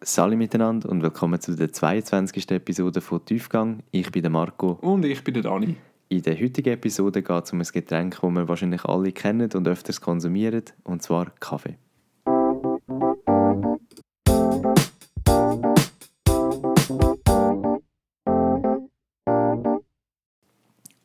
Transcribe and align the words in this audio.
Salut 0.00 0.38
miteinander 0.38 0.88
und 0.88 1.02
willkommen 1.02 1.40
zu 1.40 1.56
der 1.56 1.72
22. 1.72 2.52
Episode 2.52 3.00
von 3.00 3.24
Tiefgang. 3.24 3.82
Ich 3.90 4.12
bin 4.12 4.22
der 4.22 4.30
Marco. 4.30 4.78
Und 4.80 5.04
ich 5.04 5.24
bin 5.24 5.34
der 5.34 5.42
Dani. 5.42 5.76
In 6.08 6.22
der 6.22 6.40
heutigen 6.40 6.72
Episode 6.72 7.20
geht 7.20 7.44
es 7.44 7.52
um 7.52 7.60
ein 7.60 7.66
Getränk, 7.66 8.20
das 8.20 8.30
wir 8.30 8.48
wahrscheinlich 8.48 8.84
alle 8.84 9.10
kennen 9.10 9.50
und 9.52 9.66
öfters 9.66 10.00
konsumieren, 10.00 10.62
und 10.84 11.02
zwar 11.02 11.30
Kaffee. 11.40 11.78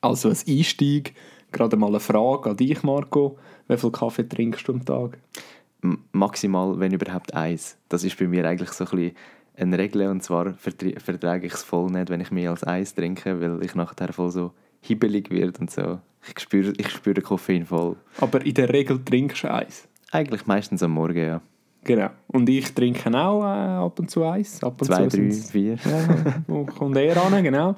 Also 0.01 0.29
als 0.29 0.47
Einstieg 0.47 1.15
gerade 1.51 1.77
mal 1.77 1.87
eine 1.87 1.99
Frage 1.99 2.51
an 2.51 2.57
dich, 2.57 2.83
Marco. 2.83 3.37
Wie 3.67 3.77
viel 3.77 3.91
Kaffee 3.91 4.27
trinkst 4.27 4.67
du 4.67 4.73
am 4.73 4.85
Tag? 4.85 5.17
Maximal, 6.11 6.79
wenn 6.79 6.93
überhaupt 6.93 7.33
eins. 7.33 7.77
Das 7.89 8.03
ist 8.03 8.17
bei 8.17 8.27
mir 8.27 8.45
eigentlich 8.45 8.71
so 8.71 8.85
ein 8.85 8.89
bisschen 8.89 9.15
eine 9.55 9.77
Regel 9.77 10.07
und 10.07 10.23
zwar 10.23 10.53
vertrage 10.53 11.45
ich 11.45 11.53
es 11.53 11.63
voll 11.63 11.91
nicht, 11.91 12.09
wenn 12.09 12.21
ich 12.21 12.31
mehr 12.31 12.51
als 12.51 12.63
eins 12.63 12.95
trinke, 12.95 13.39
weil 13.39 13.63
ich 13.63 13.75
nachher 13.75 14.11
voll 14.11 14.31
so 14.31 14.51
hibbelig 14.81 15.29
werde 15.29 15.59
und 15.59 15.71
so. 15.71 15.99
Ich 16.27 16.39
spüre, 16.39 16.73
ich 16.77 16.89
spüre 16.89 17.21
Koffein 17.21 17.65
voll. 17.65 17.95
Aber 18.19 18.45
in 18.45 18.53
der 18.53 18.69
Regel 18.69 19.03
trinkst 19.03 19.43
du 19.43 19.51
eins? 19.51 19.87
Eigentlich 20.11 20.45
meistens 20.45 20.81
am 20.83 20.91
Morgen, 20.91 21.17
ja. 21.17 21.41
Genau. 21.83 22.09
Und 22.27 22.47
ich 22.49 22.73
trinke 22.73 23.09
auch 23.17 23.43
äh, 23.43 23.85
ab 23.85 23.99
und 23.99 24.09
zu 24.09 24.23
eins. 24.23 24.63
Ab 24.63 24.81
und 24.81 24.87
Zwei, 24.87 25.07
zu 25.07 25.17
drei, 25.17 25.31
vier. 25.31 25.75
Ja, 25.75 26.63
kommt 26.63 26.95
eher 26.97 27.21
an, 27.21 27.43
genau. 27.43 27.75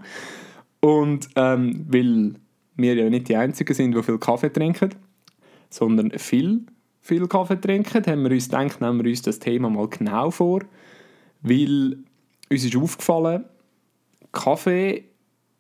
Und 0.80 1.28
ähm, 1.36 1.86
weil 1.90 2.34
wir 2.76 2.94
ja 2.94 3.10
nicht 3.10 3.30
die 3.30 3.36
Einzigen 3.36 3.74
sind, 3.74 3.96
die 3.96 4.04
viel 4.04 4.20
Kaffee 4.20 4.52
trinken, 4.52 4.92
sondern 5.70 6.12
viel, 6.12 6.66
viel 7.06 7.28
Kaffee 7.28 7.62
trinken, 7.62 8.04
haben 8.08 8.24
wir 8.24 8.32
uns 8.32 8.50
gedacht, 8.50 8.82
nehmen 8.82 9.04
wir 9.04 9.12
uns 9.12 9.22
das 9.22 9.38
Thema 9.38 9.70
mal 9.70 9.88
genau 9.88 10.32
vor, 10.32 10.62
weil 11.42 12.00
uns 12.50 12.66
ist 12.66 12.76
aufgefallen, 12.76 13.46
Kaffee 14.32 15.04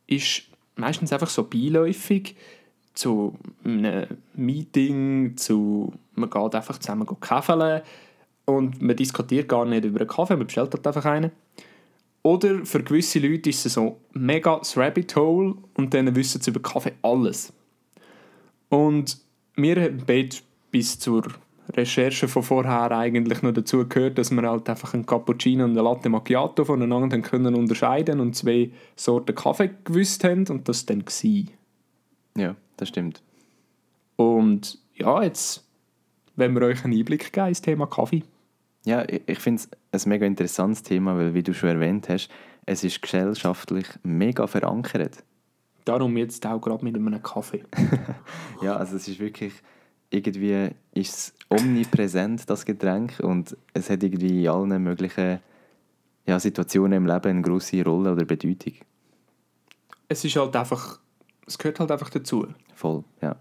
ist 0.07 0.43
meistens 0.75 1.13
einfach 1.13 1.29
so 1.29 1.43
beiläufig 1.43 2.35
zu 2.95 3.35
einem 3.63 4.07
Meeting, 4.33 5.37
zu, 5.37 5.93
man 6.15 6.31
geht 6.31 6.55
einfach 6.55 6.79
zusammen 6.79 7.07
Kaffee 7.19 7.83
und 8.45 8.81
man 8.81 8.95
diskutiert 8.95 9.47
gar 9.47 9.65
nicht 9.65 9.85
über 9.85 9.99
einen 9.99 10.09
Kaffee, 10.09 10.35
man 10.35 10.47
bestellt 10.47 10.73
halt 10.73 10.87
einfach 10.87 11.05
einen. 11.05 11.31
Oder 12.23 12.65
für 12.65 12.81
gewisse 12.81 13.19
Leute 13.19 13.51
ist 13.51 13.67
es 13.67 13.73
so 13.73 13.99
mega 14.13 14.57
das 14.57 14.75
Rabbit 14.75 15.15
Hole 15.15 15.53
und 15.75 15.93
dann 15.93 16.15
wissen 16.15 16.41
sie 16.41 16.49
über 16.49 16.59
Kaffee 16.59 16.93
alles. 17.03 17.53
Und 18.69 19.19
wir 19.55 19.79
haben 19.79 20.07
bis 20.71 20.99
zur 20.99 21.23
Recherche 21.73 22.27
von 22.27 22.43
vorher 22.43 22.91
eigentlich 22.91 23.41
nur 23.41 23.53
dazu 23.53 23.87
gehört, 23.87 24.17
dass 24.17 24.31
wir 24.31 24.49
halt 24.49 24.69
einfach 24.69 24.93
einen 24.93 25.05
Cappuccino 25.05 25.63
und 25.63 25.71
eine 25.71 25.81
Latte 25.81 26.09
Macchiato 26.09 26.65
voneinander 26.65 27.19
können 27.19 27.55
unterscheiden 27.55 28.19
und 28.19 28.35
zwei 28.35 28.71
Sorten 28.95 29.35
Kaffee 29.35 29.71
gewusst 29.83 30.23
haben 30.23 30.47
und 30.47 30.69
das 30.69 30.85
dann 30.85 31.05
war. 31.05 31.43
Ja, 32.37 32.55
das 32.77 32.89
stimmt. 32.89 33.21
Und 34.15 34.77
ja, 34.95 35.23
jetzt 35.23 35.65
wenn 36.35 36.53
wir 36.53 36.63
euch 36.63 36.83
einen 36.83 36.97
Einblick 36.97 37.31
geben 37.31 37.47
ins 37.47 37.61
Thema 37.61 37.87
Kaffee. 37.87 38.23
Ja, 38.85 39.03
ich 39.07 39.39
finde 39.39 39.63
es 39.91 40.05
ein 40.05 40.09
mega 40.09 40.25
interessantes 40.25 40.83
Thema, 40.83 41.17
weil, 41.17 41.33
wie 41.33 41.43
du 41.43 41.53
schon 41.53 41.69
erwähnt 41.69 42.07
hast, 42.09 42.29
es 42.65 42.83
ist 42.83 43.01
gesellschaftlich 43.01 43.87
mega 44.03 44.45
verankert. 44.47 45.23
Darum 45.85 46.17
jetzt 46.17 46.45
auch 46.45 46.59
gerade 46.59 46.83
mit 46.83 46.95
einem 46.95 47.21
Kaffee. 47.21 47.63
ja, 48.61 48.75
also 48.75 48.95
es 48.95 49.07
ist 49.07 49.19
wirklich, 49.19 49.53
irgendwie 50.15 50.69
ist 50.93 51.13
es 51.13 51.33
omnipräsent, 51.49 52.49
das 52.49 52.65
Getränk, 52.65 53.19
und 53.21 53.55
es 53.73 53.89
hat 53.89 54.03
irgendwie 54.03 54.43
in 54.43 54.49
allen 54.49 54.83
möglichen 54.83 55.39
ja, 56.25 56.39
Situationen 56.39 56.93
im 56.93 57.05
Leben 57.05 57.29
eine 57.29 57.41
grosse 57.41 57.83
Rolle 57.83 58.13
oder 58.13 58.25
Bedeutung. 58.25 58.73
Es 60.07 60.23
ist 60.23 60.35
halt 60.35 60.55
einfach, 60.55 60.99
es 61.45 61.57
gehört 61.57 61.79
halt 61.79 61.91
einfach 61.91 62.09
dazu. 62.09 62.47
Voll, 62.73 63.03
ja. 63.21 63.35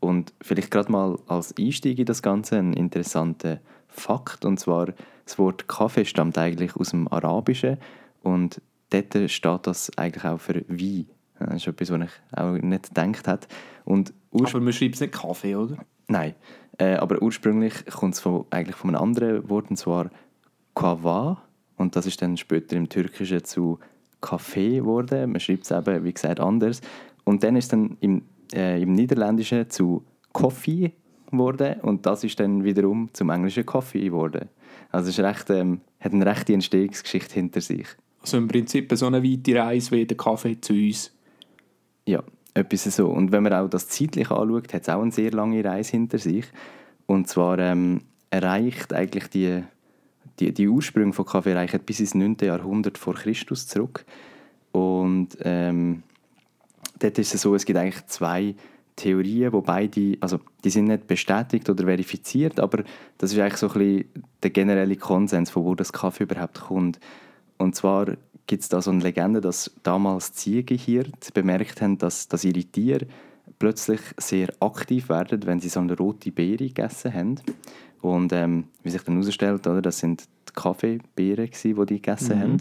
Und 0.00 0.32
vielleicht 0.40 0.70
gerade 0.70 0.90
mal 0.90 1.18
als 1.28 1.56
Einstieg 1.56 1.98
in 1.98 2.06
das 2.06 2.22
Ganze 2.22 2.58
ein 2.58 2.72
interessanter 2.72 3.60
Fakt. 3.86 4.44
Und 4.44 4.58
zwar, 4.58 4.88
das 5.24 5.38
Wort 5.38 5.68
Kaffee 5.68 6.04
stammt 6.04 6.36
eigentlich 6.38 6.74
aus 6.74 6.90
dem 6.90 7.06
Arabischen 7.06 7.78
und 8.22 8.60
dort 8.90 9.30
steht 9.30 9.66
das 9.66 9.96
eigentlich 9.96 10.24
auch 10.24 10.38
für 10.38 10.64
Wein. 10.68 11.06
Das 11.38 11.56
ist 11.56 11.66
etwas, 11.68 11.90
was 11.90 12.02
ich 12.02 12.38
auch 12.38 12.52
nicht 12.54 12.88
gedacht 12.88 13.28
habe. 13.28 13.46
Und 13.84 14.12
aber 14.32 14.60
man 14.60 14.72
schreibt 14.72 14.94
es 14.96 15.00
nicht 15.00 15.12
Kaffee, 15.12 15.54
oder? 15.54 15.76
Nein, 16.08 16.34
äh, 16.78 16.94
aber 16.94 17.22
ursprünglich 17.22 17.86
kommt 17.86 18.14
es 18.14 18.20
von, 18.20 18.44
eigentlich 18.50 18.76
von 18.76 18.90
einem 18.90 19.02
anderen 19.02 19.48
Wort, 19.48 19.70
und 19.70 19.76
zwar 19.76 20.10
Kava. 20.74 21.42
Und 21.76 21.96
das 21.96 22.06
ist 22.06 22.20
dann 22.22 22.36
später 22.36 22.76
im 22.76 22.88
Türkischen 22.88 23.44
zu 23.44 23.78
Kaffee 24.20 24.76
geworden. 24.76 25.32
Man 25.32 25.40
schreibt 25.40 25.64
es 25.64 25.70
eben, 25.70 26.04
wie 26.04 26.12
gesagt, 26.12 26.40
anders. 26.40 26.80
Und 27.24 27.42
dann 27.42 27.56
ist 27.56 27.64
es 27.64 27.70
dann 27.70 27.96
im 28.00 28.22
äh, 28.52 28.82
im 28.82 28.92
Niederländischen 28.92 29.68
zu 29.70 30.04
Coffee 30.32 30.92
geworden 31.30 31.80
und 31.80 32.06
das 32.06 32.24
ist 32.24 32.38
dann 32.40 32.64
wiederum 32.64 33.08
zum 33.12 33.30
englischen 33.30 33.66
Coffee 33.66 34.04
geworden. 34.04 34.48
Also 34.90 35.08
es 35.08 35.18
ist 35.18 35.24
recht, 35.24 35.50
ähm, 35.50 35.80
hat 36.00 36.12
eine 36.12 36.26
rechte 36.26 36.52
Entstehungsgeschichte 36.52 37.34
hinter 37.34 37.60
sich. 37.60 37.86
Also 38.20 38.36
im 38.36 38.48
Prinzip 38.48 38.92
so 38.94 39.06
eine 39.06 39.22
weite 39.22 39.56
Reise 39.56 39.92
wie 39.92 40.06
der 40.06 40.16
Kaffee 40.16 40.60
zu 40.60 40.74
uns. 40.74 41.16
Ja, 42.06 42.22
etwas 42.54 42.84
so. 42.84 43.08
Und 43.08 43.32
wenn 43.32 43.42
man 43.42 43.52
auch 43.52 43.68
das 43.68 43.88
zeitlich 43.88 44.30
anschaut, 44.30 44.72
hat 44.72 44.82
es 44.82 44.88
auch 44.88 45.02
eine 45.02 45.12
sehr 45.12 45.30
lange 45.30 45.64
Reise 45.64 45.92
hinter 45.92 46.18
sich. 46.18 46.46
Und 47.06 47.28
zwar 47.28 47.58
ähm, 47.58 48.02
erreicht 48.30 48.92
eigentlich 48.92 49.28
die, 49.28 49.62
die, 50.38 50.52
die 50.52 50.68
Ursprünge 50.68 51.12
von 51.12 51.26
Kaffee 51.26 51.54
reichen 51.54 51.80
bis 51.80 52.00
ins 52.00 52.14
9. 52.14 52.36
Jahrhundert 52.42 52.98
vor 52.98 53.14
Christus 53.14 53.66
zurück. 53.66 54.04
Und 54.72 55.36
ähm, 55.42 56.02
dort 56.98 57.18
ist 57.18 57.34
es 57.34 57.42
so, 57.42 57.54
es 57.54 57.64
gibt 57.64 57.78
eigentlich 57.78 58.06
zwei 58.06 58.54
Theorien, 58.96 59.52
wobei 59.52 59.86
die, 59.86 60.18
also 60.20 60.38
die 60.64 60.70
sind 60.70 60.86
nicht 60.86 61.06
bestätigt 61.06 61.68
oder 61.68 61.84
verifiziert, 61.84 62.60
aber 62.60 62.84
das 63.18 63.32
ist 63.32 63.38
eigentlich 63.38 63.56
so 63.56 63.68
ein 63.68 63.72
bisschen 63.78 64.04
der 64.42 64.50
generelle 64.50 64.96
Konsens, 64.96 65.50
von 65.50 65.64
wo 65.64 65.74
das 65.74 65.92
Kaffee 65.92 66.24
überhaupt 66.24 66.60
kommt. 66.60 67.00
Und 67.62 67.76
zwar 67.76 68.16
gibt 68.46 68.62
es 68.62 68.68
da 68.68 68.82
so 68.82 68.90
eine 68.90 69.02
Legende, 69.02 69.40
dass 69.40 69.70
damals 69.82 70.32
Ziegenhirte 70.32 71.32
bemerkt 71.32 71.80
haben, 71.80 71.96
dass, 71.96 72.28
dass 72.28 72.44
ihre 72.44 72.64
Tiere 72.64 73.06
plötzlich 73.58 74.00
sehr 74.18 74.48
aktiv 74.60 75.08
werden, 75.08 75.46
wenn 75.46 75.60
sie 75.60 75.68
so 75.68 75.80
eine 75.80 75.96
rote 75.96 76.32
Beere 76.32 76.66
gegessen 76.66 77.14
haben. 77.14 77.40
Und 78.00 78.32
ähm, 78.32 78.64
wie 78.82 78.90
sich 78.90 79.02
dann 79.02 79.20
herausstellt, 79.20 79.66
oder, 79.66 79.80
das 79.80 80.00
sind 80.00 80.24
die 80.48 80.52
Kaffeebeeren, 80.54 81.50
die 81.50 81.74
die 81.74 82.02
gegessen 82.02 82.36
mhm. 82.36 82.42
haben. 82.42 82.56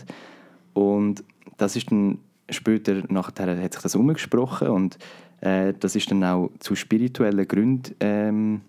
Und 0.73 1.23
das 1.57 1.75
ist 1.75 1.91
dann 1.91 2.19
später 2.49 3.03
nachher 3.09 3.61
hat 3.61 3.73
sich 3.73 3.81
das 3.81 3.95
umgesprochen 3.95 4.67
und 4.67 4.97
äh, 5.39 5.73
das 5.79 5.95
ist 5.95 6.11
dann 6.11 6.23
auch 6.23 6.51
zu 6.59 6.75
spirituellen 6.75 7.47
Gründen 7.47 7.95
ähm, 8.01 8.61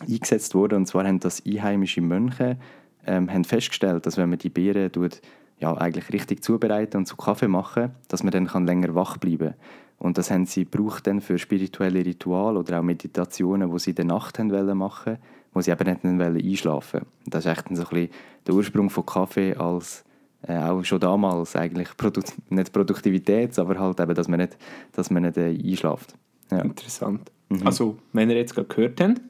eingesetzt 0.00 0.54
worden. 0.54 0.76
Und 0.76 0.86
zwar 0.86 1.06
haben 1.06 1.20
das 1.20 1.44
einheimische 1.46 2.00
Mönche 2.00 2.58
ähm, 3.06 3.30
haben 3.30 3.44
festgestellt, 3.44 4.06
dass 4.06 4.16
wenn 4.16 4.28
man 4.28 4.38
die 4.38 4.50
Beeren 4.50 4.90
tut, 4.90 5.20
ja, 5.64 5.74
eigentlich 5.78 6.12
richtig 6.12 6.44
zubereiten 6.44 6.98
und 6.98 7.06
zu 7.06 7.16
Kaffee 7.16 7.48
machen, 7.48 7.92
dass 8.08 8.22
man 8.22 8.32
dann 8.32 8.46
kann 8.46 8.66
länger 8.66 8.94
wach 8.94 9.16
bleiben 9.16 9.48
kann. 9.48 9.54
Und 9.98 10.18
das 10.18 10.30
haben 10.30 10.44
sie 10.44 10.66
gebraucht 10.66 11.06
dann 11.06 11.22
für 11.22 11.38
spirituelle 11.38 12.04
Rituale 12.04 12.58
oder 12.58 12.80
auch 12.80 12.82
Meditationen, 12.82 13.70
die 13.72 13.78
sie 13.78 13.90
in 13.90 13.96
der 13.96 14.04
Nacht 14.04 14.38
haben 14.38 14.50
wollen 14.50 14.76
machen, 14.76 15.16
wo 15.54 15.62
sie 15.62 15.72
aber 15.72 15.84
nicht 15.84 16.04
wollen 16.04 16.36
einschlafen. 16.36 17.06
Das 17.24 17.46
ist 17.46 17.52
echt 17.52 17.68
so 17.70 17.82
ein 17.82 17.88
bisschen 17.88 18.08
der 18.46 18.54
Ursprung 18.54 18.90
von 18.90 19.06
Kaffee 19.06 19.54
als 19.54 20.04
äh, 20.46 20.58
auch 20.58 20.84
schon 20.84 21.00
damals 21.00 21.56
eigentlich 21.56 21.96
Produ 21.96 22.20
nicht 22.50 22.70
Produktivität, 22.70 23.58
aber 23.58 23.78
halt 23.78 23.98
eben, 24.00 24.14
dass 24.14 24.28
man 24.28 24.40
nicht, 24.40 24.58
dass 24.92 25.10
man 25.10 25.22
nicht 25.22 25.38
äh, 25.38 25.48
einschläft. 25.48 26.14
Ja. 26.50 26.58
Interessant. 26.58 27.32
Mhm. 27.48 27.66
Also, 27.66 27.96
wenn 28.12 28.28
ihr 28.28 28.36
jetzt 28.36 28.54
gerade 28.54 28.68
gehört 28.68 29.00
habt, 29.00 29.22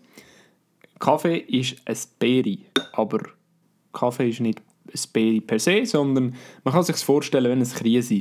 Kaffee 0.99 1.37
ist 1.37 1.77
ein 1.85 1.97
Beere, 2.19 2.59
aber 2.93 3.21
Kaffee 3.93 4.31
ist 4.31 4.41
nicht 4.41 4.61
ein 4.95 5.13
Beere 5.13 5.41
per 5.41 5.59
se, 5.59 5.85
sondern 5.85 6.35
man 6.63 6.75
kann 6.75 6.83
sich 6.83 6.97
vorstellen, 6.97 7.51
wenn 7.51 7.61
es 7.61 7.75
Krise 7.75 8.21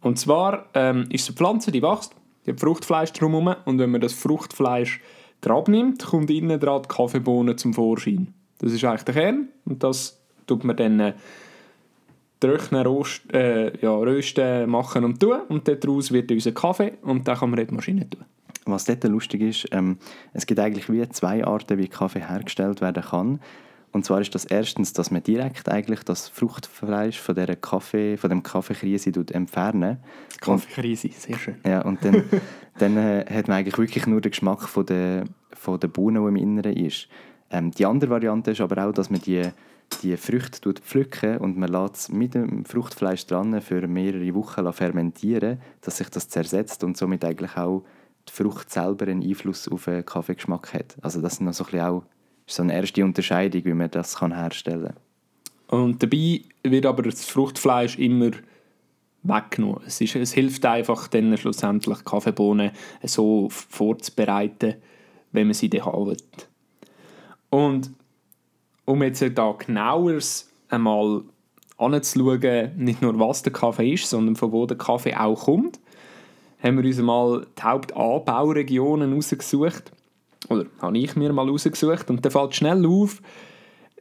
Und 0.00 0.18
zwar 0.18 0.66
ähm, 0.74 1.06
ist 1.10 1.22
es 1.22 1.28
eine 1.28 1.36
Pflanze, 1.36 1.72
die 1.72 1.82
wächst, 1.82 2.14
die 2.46 2.52
hat 2.52 2.60
Fruchtfleisch 2.60 3.12
drumherum 3.12 3.54
und 3.64 3.78
wenn 3.78 3.90
man 3.90 4.00
das 4.00 4.12
Fruchtfleisch 4.12 5.00
abnimmt, 5.46 6.04
kommt 6.04 6.30
innen 6.30 6.60
dran 6.60 6.82
die 6.82 6.88
Kaffeebohne 6.88 7.56
zum 7.56 7.74
Vorschein. 7.74 8.32
Das 8.58 8.72
ist 8.72 8.84
eigentlich 8.84 9.02
der 9.02 9.14
Kern 9.14 9.48
und 9.64 9.82
das 9.82 10.22
tut 10.46 10.64
man 10.64 10.76
dann 10.76 11.00
äh, 11.00 11.14
trocknen, 12.42 12.86
Rost, 12.86 13.32
äh, 13.32 13.76
ja, 13.78 13.94
rösten, 13.94 14.68
machen 14.68 15.04
und 15.04 15.20
tun. 15.20 15.40
Und 15.48 15.68
daraus 15.68 16.12
wird 16.12 16.30
unser 16.30 16.52
Kaffee 16.52 16.94
und 17.02 17.26
dann 17.26 17.38
kann 17.38 17.50
man 17.50 17.58
in 17.60 17.68
die 17.68 17.74
Maschine 17.74 18.10
tun. 18.10 18.24
Was 18.64 18.84
dort 18.84 19.04
lustig 19.04 19.42
ist, 19.42 19.66
ähm, 19.72 19.98
es 20.32 20.46
gibt 20.46 20.60
eigentlich 20.60 20.88
wie 20.88 21.08
zwei 21.08 21.44
Arten, 21.44 21.78
wie 21.78 21.88
Kaffee 21.88 22.26
hergestellt 22.26 22.80
werden 22.80 23.02
kann. 23.02 23.40
Und 23.92 24.06
zwar 24.06 24.20
ist 24.20 24.34
das 24.34 24.46
erstens, 24.46 24.94
dass 24.94 25.10
man 25.10 25.22
direkt 25.22 25.68
eigentlich 25.68 26.02
das 26.02 26.28
Fruchtfleisch 26.28 27.20
von, 27.20 27.34
der 27.34 27.54
Kaffee, 27.56 28.16
von 28.16 28.30
dem 28.30 28.42
Kaffeekrise 28.42 29.12
entfernen. 29.32 29.98
Kaffeekrise, 30.40 31.10
sehr 31.12 31.38
schön. 31.38 31.56
Ja, 31.66 31.82
und 31.82 32.02
dann, 32.02 32.24
dann 32.78 32.96
äh, 32.96 33.26
hat 33.28 33.48
man 33.48 33.58
eigentlich 33.58 33.76
wirklich 33.76 34.06
nur 34.06 34.22
den 34.22 34.30
Geschmack 34.30 34.68
von 34.68 34.86
der, 34.86 35.24
von 35.52 35.78
der 35.78 35.88
Bohnen, 35.88 36.22
die 36.22 36.28
im 36.28 36.36
Inneren 36.36 36.74
ist. 36.74 37.08
Ähm, 37.50 37.70
die 37.70 37.84
andere 37.84 38.10
Variante 38.10 38.52
ist 38.52 38.62
aber 38.62 38.86
auch, 38.86 38.92
dass 38.92 39.10
man 39.10 39.20
die 39.20 39.50
die 40.02 40.16
Früchte 40.16 40.72
pflücken 40.72 41.38
und 41.38 41.58
man 41.58 41.70
lässt 41.70 41.96
es 41.96 42.08
mit 42.08 42.34
dem 42.34 42.64
Fruchtfleisch 42.64 43.26
dran 43.26 43.60
für 43.60 43.86
mehrere 43.86 44.34
Wochen 44.34 44.72
fermentieren, 44.72 45.60
dass 45.82 45.98
sich 45.98 46.08
das 46.08 46.28
zersetzt 46.28 46.82
und 46.82 46.96
somit 46.96 47.24
eigentlich 47.24 47.56
auch 47.56 47.84
die 48.28 48.32
Frucht 48.32 48.70
selber 48.70 49.06
einen 49.06 49.22
Einfluss 49.22 49.68
auf 49.68 49.84
den 49.84 50.04
Kaffeegeschmack 50.04 50.74
hat. 50.74 50.96
Also 51.02 51.20
das 51.20 51.34
ist 51.34 51.40
noch 51.40 51.52
so 51.52 51.64
ein 51.72 51.80
auch 51.80 52.04
so 52.54 52.62
eine 52.62 52.74
erste 52.74 53.04
Unterscheidung, 53.04 53.64
wie 53.64 53.74
man 53.74 53.90
das 53.90 54.16
kann 54.16 54.34
herstellen 54.34 54.94
kann. 55.68 55.80
Und 55.80 56.02
dabei 56.02 56.42
wird 56.62 56.86
aber 56.86 57.02
das 57.02 57.24
Fruchtfleisch 57.24 57.98
immer 57.98 58.30
weggenommen. 59.22 59.80
Es, 59.86 60.00
ist, 60.00 60.14
es 60.16 60.32
hilft 60.32 60.64
einfach 60.66 61.08
dann 61.08 61.36
schlussendlich 61.36 62.04
Kaffeebohnen 62.04 62.72
so 63.04 63.48
vorzubereiten, 63.50 64.74
wenn 65.32 65.46
man 65.46 65.54
sie 65.54 65.70
dann 65.70 65.86
haben. 65.86 66.16
Und 67.50 67.90
um 68.84 69.02
jetzt 69.02 69.24
da 69.34 69.52
genaueres 69.52 70.50
einmal 70.68 71.22
anzuschauen, 71.78 72.72
nicht 72.76 73.02
nur 73.02 73.18
was 73.18 73.42
der 73.42 73.52
Kaffee 73.52 73.94
ist, 73.94 74.08
sondern 74.08 74.36
von 74.36 74.52
wo 74.52 74.66
der 74.66 74.78
Kaffee 74.78 75.14
auch 75.14 75.44
kommt, 75.44 75.80
haben 76.62 76.78
wir 76.78 76.84
uns 76.84 76.98
mal 76.98 77.46
die 77.58 77.62
Hauptanbauregionen 77.62 79.12
rausgesucht. 79.14 79.92
Oder 80.52 80.66
habe 80.80 80.98
ich 80.98 81.16
mir 81.16 81.32
mal 81.32 81.48
rausgesucht. 81.48 82.10
Und 82.10 82.24
da 82.24 82.30
fällt 82.30 82.54
schnell 82.54 82.86
auf, 82.86 83.20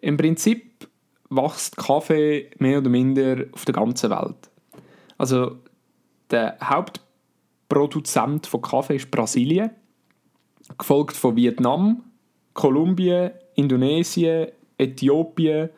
im 0.02 0.18
Prinzip 0.18 0.88
wächst 1.30 1.78
Kaffee 1.78 2.50
mehr 2.60 2.80
oder 2.80 2.90
minder 2.90 3.46
auf 3.54 3.66
der 3.66 3.74
ganzen 3.74 4.10
Welt. 4.10 4.50
Also 5.18 5.58
der 6.30 6.58
Hauptproduzent 6.62 8.48
von 8.48 8.62
Kaffee 8.62 8.98
ist 8.98 9.12
Brasilien, 9.12 9.72
gefolgt 10.78 11.16
von 11.16 11.36
Vietnam, 11.36 12.04
Kolumbien, 12.54 13.32
Indonesien, 13.56 14.48
Äthiopien 14.78 15.70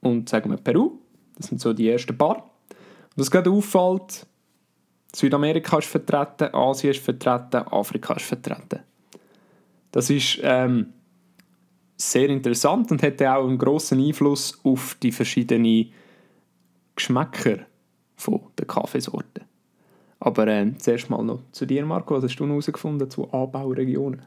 und 0.00 0.28
sagen 0.28 0.50
wir 0.50 0.58
Peru. 0.58 0.98
Das 1.36 1.48
sind 1.48 1.60
so 1.60 1.72
die 1.72 1.88
ersten 1.88 2.16
paar. 2.16 2.36
Und 2.36 3.16
was 3.16 3.30
gerade 3.30 3.50
auffällt, 3.50 4.26
Südamerika 5.14 5.78
ist 5.78 5.88
vertreten, 5.88 6.54
Asien 6.54 6.92
ist 6.92 7.02
vertreten, 7.02 7.66
Afrika 7.68 8.14
ist 8.14 8.26
vertreten. 8.26 8.80
Das 9.94 10.10
ist 10.10 10.40
ähm, 10.42 10.86
sehr 11.96 12.28
interessant 12.28 12.90
und 12.90 13.00
hat 13.00 13.22
auch 13.22 13.46
einen 13.46 13.58
großen 13.58 14.04
Einfluss 14.04 14.58
auf 14.64 14.96
die 15.00 15.12
verschiedenen 15.12 15.92
Geschmäcker 16.96 17.58
der 18.58 18.66
Kaffeesorten. 18.66 19.44
Aber 20.18 20.48
äh, 20.48 20.76
zuerst 20.78 21.10
mal 21.10 21.22
noch 21.22 21.42
zu 21.52 21.64
dir, 21.64 21.86
Marco. 21.86 22.16
Was 22.16 22.24
hast 22.24 22.34
du 22.34 22.44
herausgefunden 22.44 23.08
zu 23.08 23.30
Anbauregionen? 23.30 24.22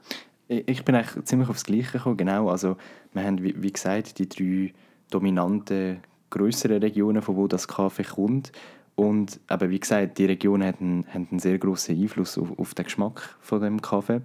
Ich 0.47 0.85
bin 0.85 0.95
eigentlich 0.95 1.25
ziemlich 1.25 1.49
aufs 1.49 1.65
Gleiche 1.65 1.97
gekommen, 1.97 2.15
genau. 2.15 2.47
Also, 2.47 2.77
wir 3.11 3.25
haben, 3.25 3.43
wie, 3.43 3.61
wie 3.61 3.73
gesagt, 3.73 4.19
die 4.19 4.29
drei 4.29 4.73
dominanten, 5.09 5.97
größeren 6.29 6.81
Regionen, 6.81 7.21
von 7.21 7.35
wo 7.35 7.45
das 7.47 7.67
Kaffee 7.67 8.05
kommt. 8.05 8.53
Und 8.95 9.41
eben, 9.51 9.69
wie 9.69 9.79
gesagt, 9.81 10.17
die 10.17 10.27
Regionen 10.27 10.65
haben, 10.65 11.05
haben 11.13 11.27
einen 11.29 11.39
sehr 11.39 11.57
großen 11.57 12.01
Einfluss 12.01 12.37
auf, 12.37 12.57
auf 12.57 12.73
den 12.73 12.85
Geschmack 12.85 13.35
von 13.41 13.59
dem 13.59 13.81
Kaffee. 13.81 14.21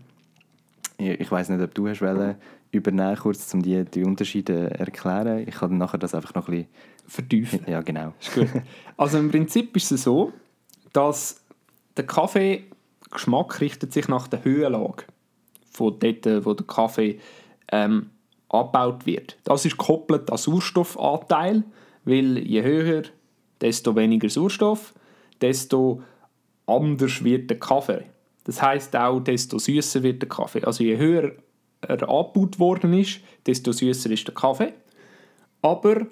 Ich, 1.02 1.20
ich 1.20 1.30
weiß 1.30 1.48
nicht, 1.50 1.62
ob 1.62 1.74
du 1.74 1.88
hast 1.88 2.00
wollen, 2.00 2.36
übernehmen 2.70 3.16
kurz, 3.16 3.52
um 3.54 3.62
die, 3.62 3.84
die 3.84 4.04
Unterschiede 4.04 4.70
zu 4.70 4.78
erklären. 4.78 5.46
Ich 5.46 5.56
kann 5.56 5.76
nachher 5.78 5.98
das 5.98 6.14
einfach 6.14 6.34
noch 6.34 6.48
ein 6.48 6.54
bisschen 6.54 6.68
vertiefen. 7.06 7.60
Ja, 7.66 7.80
genau. 7.82 8.14
Ist 8.20 8.34
gut. 8.34 8.48
Also 8.96 9.18
im 9.18 9.30
Prinzip 9.30 9.76
ist 9.76 9.92
es 9.92 10.04
so, 10.04 10.32
dass 10.92 11.42
der 11.96 12.06
Kaffeegeschmack 12.06 13.60
richtet 13.60 13.92
sich 13.92 14.08
nach 14.08 14.28
der 14.28 14.44
Höhenlage 14.44 15.04
von 15.70 15.98
dort, 15.98 16.46
wo 16.46 16.54
der 16.54 16.66
Kaffee 16.66 17.18
ähm, 17.70 18.10
abgebaut 18.48 19.06
wird. 19.06 19.36
Das 19.44 19.64
ist 19.64 19.78
gekoppelt 19.78 20.30
an 20.30 20.38
Sauerstoffanteil, 20.38 21.64
weil 22.04 22.38
je 22.38 22.62
höher, 22.62 23.02
desto 23.60 23.96
weniger 23.96 24.28
Sauerstoff, 24.28 24.94
desto 25.40 26.02
anders 26.66 27.24
wird 27.24 27.50
der 27.50 27.58
Kaffee. 27.58 28.04
Das 28.44 28.60
heißt 28.60 28.96
auch, 28.96 29.20
desto 29.20 29.58
süßer 29.58 30.02
wird 30.02 30.22
der 30.22 30.28
Kaffee. 30.28 30.64
Also 30.64 30.82
je 30.84 30.96
höher 30.96 31.32
er 31.82 32.08
abgebaut 32.08 32.58
worden 32.58 32.94
ist, 32.94 33.20
desto 33.46 33.72
süßer 33.72 34.10
ist 34.10 34.26
der 34.26 34.34
Kaffee. 34.34 34.72
Aber 35.62 36.06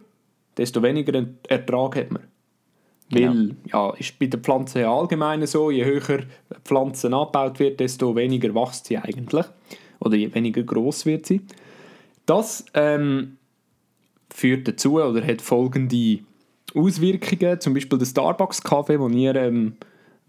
desto 0.56 0.82
weniger 0.82 1.24
Ertrag 1.48 1.96
hat 1.96 2.10
man. 2.10 2.22
Genau. 3.10 3.32
Weil, 3.32 3.56
ja, 3.66 3.90
ist 3.94 4.18
bei 4.18 4.26
den 4.26 4.40
Pflanzen 4.40 4.82
ja 4.82 4.94
allgemein 4.94 5.44
so, 5.46 5.70
je 5.70 5.84
höher 5.84 6.20
Pflanzen 6.64 7.14
abgebaut 7.14 7.58
wird, 7.58 7.80
desto 7.80 8.14
weniger 8.14 8.54
wächst 8.54 8.86
sie 8.86 8.98
eigentlich. 8.98 9.46
Oder 9.98 10.16
je 10.16 10.32
weniger 10.32 10.62
groß 10.62 11.06
wird 11.06 11.26
sie. 11.26 11.40
Das 12.26 12.64
ähm, 12.74 13.36
führt 14.32 14.68
dazu 14.68 15.00
oder 15.00 15.26
hat 15.26 15.42
folgende 15.42 16.20
Auswirkungen. 16.74 17.60
Zum 17.60 17.74
Beispiel 17.74 17.98
der 17.98 18.06
Starbucks-Kaffee, 18.06 18.98
den 18.98 19.12
ihr 19.14 19.34
ähm, 19.34 19.76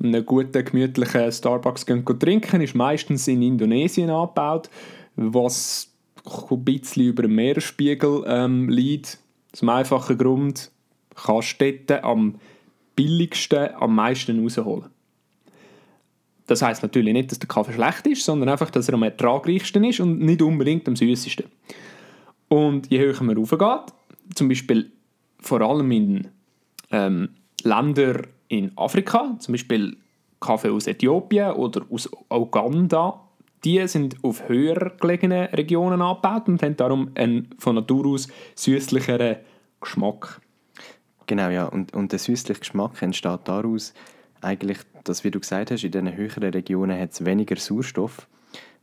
einen 0.03 0.25
guten, 0.25 0.65
gemütlichen 0.65 1.31
Starbucks 1.31 1.85
trinken 1.85 2.61
ist 2.61 2.75
meistens 2.75 3.27
in 3.27 3.41
Indonesien 3.41 4.09
angebaut, 4.09 4.69
was 5.15 5.91
ein 6.49 6.63
bisschen 6.63 7.07
über 7.07 7.23
dem 7.23 7.35
Meeresspiegel 7.35 8.23
ähm, 8.27 8.69
liegt. 8.69 9.19
Zum 9.53 9.69
einfachen 9.69 10.17
Grund, 10.17 10.71
kannst 11.15 11.59
du 11.59 12.03
am 12.03 12.35
billigsten 12.95 13.69
am 13.75 13.95
meisten 13.95 14.41
rausholen. 14.41 14.89
Das 16.47 16.61
heißt 16.61 16.83
natürlich 16.83 17.13
nicht, 17.13 17.31
dass 17.31 17.39
der 17.39 17.47
Kaffee 17.47 17.73
schlecht 17.73 18.05
ist, 18.07 18.25
sondern 18.25 18.49
einfach, 18.49 18.69
dass 18.69 18.87
er 18.87 18.95
am 18.95 19.03
ertragreichsten 19.03 19.83
ist 19.83 19.99
und 19.99 20.19
nicht 20.19 20.41
unbedingt 20.41 20.87
am 20.87 20.95
süßesten. 20.95 21.45
Und 22.49 22.91
je 22.91 22.99
höher 22.99 23.23
man 23.23 23.37
raufgeht, 23.37 23.93
zum 24.35 24.49
Beispiel 24.49 24.91
vor 25.39 25.61
allem 25.61 25.91
in 25.91 26.27
ähm, 26.91 27.29
Ländern 27.63 28.27
in 28.51 28.77
Afrika, 28.77 29.37
zum 29.39 29.53
Beispiel 29.53 29.95
Kaffee 30.41 30.71
aus 30.71 30.85
Äthiopien 30.85 31.53
oder 31.53 31.85
aus 31.89 32.09
Uganda, 32.29 33.21
die 33.63 33.87
sind 33.87 34.17
auf 34.23 34.49
höher 34.49 34.91
gelegenen 34.99 35.45
Regionen 35.45 36.01
angebaut 36.01 36.49
und 36.49 36.61
haben 36.61 36.75
darum 36.75 37.11
einen 37.15 37.47
von 37.59 37.75
Natur 37.75 38.07
aus 38.07 38.27
süßlicheren 38.55 39.37
Geschmack. 39.79 40.41
Genau, 41.27 41.49
ja. 41.49 41.65
Und, 41.65 41.93
und 41.93 42.11
der 42.11 42.19
süßliche 42.19 42.59
Geschmack 42.59 43.01
entsteht 43.01 43.39
daraus, 43.45 43.93
eigentlich, 44.41 44.79
dass, 45.05 45.23
wie 45.23 45.31
du 45.31 45.39
gesagt 45.39 45.71
hast, 45.71 45.83
in 45.85 45.91
diesen 45.91 46.13
höheren 46.13 46.51
Regionen 46.51 46.99
hat 46.99 47.11
es 47.13 47.23
weniger 47.23 47.55
Sauerstoff. 47.55 48.27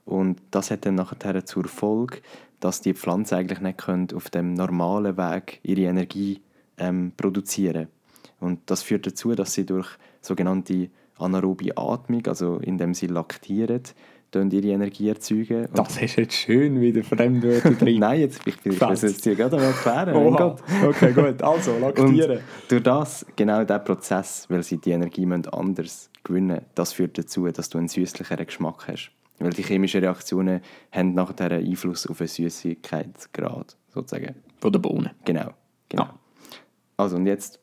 Und 0.07 0.41
das 0.51 0.71
hat 0.71 0.87
dann 0.87 0.95
nachher 0.95 1.45
zur 1.45 1.69
Folge, 1.69 2.23
dass 2.61 2.81
die 2.81 2.95
Pflanzen 2.95 3.35
eigentlich 3.35 3.61
nicht 3.61 4.15
auf 4.15 4.31
dem 4.31 4.55
normalen 4.55 5.19
Weg 5.19 5.61
ihre 5.63 5.83
Energie 5.83 6.41
ähm, 6.79 7.13
produzieren 7.17 7.89
Und 8.41 8.61
das 8.67 8.83
führt 8.83 9.07
dazu, 9.07 9.35
dass 9.35 9.55
sie 9.55 9.67
durch 9.67 9.89
sogenannte 10.21 10.91
anaerobe 11.19 11.77
Atmung, 11.77 12.27
also 12.27 12.59
indem 12.59 12.95
sie 12.95 13.07
laktieren, 13.07 13.83
ihre 14.35 14.69
Energie 14.69 15.09
erzeugen. 15.09 15.69
das 15.73 15.97
ist 15.97 16.17
jetzt 16.17 16.35
schön 16.35 16.81
wieder 16.81 17.03
Fremdwörter 17.03 17.71
drin. 17.71 17.99
Nein, 18.01 18.21
jetzt, 18.21 18.47
ich, 18.47 18.57
ich 18.65 18.81
will 18.81 18.93
es 18.93 19.03
jetzt 19.03 19.25
hier 19.25 19.35
gerade 19.35 19.57
mal 19.57 19.65
erklären. 19.65 20.15
Oh 20.15 20.57
okay, 20.87 21.13
gut. 21.13 21.43
Also, 21.43 21.79
laktieren. 21.81 22.39
Und 22.39 22.43
durch 22.69 22.83
das, 22.83 23.27
genau 23.37 23.65
dieser 23.65 23.79
Prozess, 23.79 24.47
weil 24.51 24.63
sie 24.63 24.79
die 24.79 24.91
Energie 24.91 25.27
anders 25.51 26.11
gewinnen 26.25 26.61
das 26.75 26.93
führt 26.93 27.17
dazu, 27.17 27.49
dass 27.49 27.71
du 27.71 27.79
einen 27.79 27.89
süßlicheren 27.89 28.45
Geschmack 28.45 28.87
hast. 28.89 29.11
Weil 29.39 29.51
die 29.51 29.63
chemischen 29.63 30.01
Reaktionen 30.01 30.61
haben 30.93 31.15
nachher 31.15 31.51
einen 31.51 31.67
Einfluss 31.67 32.07
auf 32.07 32.19
den 32.19 32.27
Süßigkeitsgrad, 32.27 33.77
sozusagen. 33.95 34.35
Von 34.61 34.73
der 34.73 34.81
Bohnen. 34.81 35.11
Genau. 35.25 35.53
genau. 35.89 36.05
Ja. 36.05 36.15
Also, 36.97 37.17
und 37.17 37.27
jetzt 37.27 37.61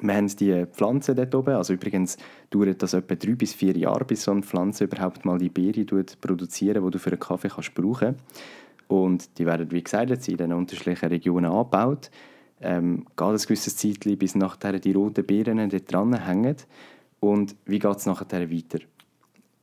wir 0.00 0.14
haben 0.14 0.26
die 0.26 0.66
Pflanzen 0.66 1.14
dort 1.14 1.34
oben. 1.34 1.54
Also 1.54 1.72
übrigens 1.72 2.16
dauert 2.50 2.82
das 2.82 2.94
etwa 2.94 3.14
drei 3.14 3.34
bis 3.34 3.54
vier 3.54 3.76
Jahre, 3.76 4.04
bis 4.04 4.24
so 4.24 4.32
eine 4.32 4.42
Pflanze 4.42 4.84
überhaupt 4.84 5.24
mal 5.24 5.38
die 5.38 5.48
Beere 5.48 5.84
produzieren, 6.20 6.84
die 6.84 6.90
du 6.90 6.98
für 6.98 7.10
einen 7.10 7.20
Kaffee 7.20 7.48
kannst 7.48 7.74
brauchen 7.74 8.16
Und 8.88 9.38
die 9.38 9.46
werden, 9.46 9.70
wie 9.70 9.82
gesagt, 9.82 10.10
jetzt 10.10 10.28
in 10.28 10.36
den 10.36 10.52
unterschiedlichen 10.52 11.08
Regionen 11.08 11.50
angebaut. 11.50 12.10
Ähm, 12.60 13.04
geht 13.16 13.28
ein 13.28 13.36
gewisses 13.36 13.76
Zeit, 13.76 14.00
bis 14.18 14.34
nachher 14.34 14.78
die 14.78 14.92
roten 14.92 15.24
Beeren 15.24 15.68
dort 15.68 15.92
dran 15.92 16.14
hängen. 16.14 16.56
Und 17.20 17.56
wie 17.66 17.78
geht 17.78 17.96
es 17.96 18.06
nachher 18.06 18.50
weiter? 18.50 18.78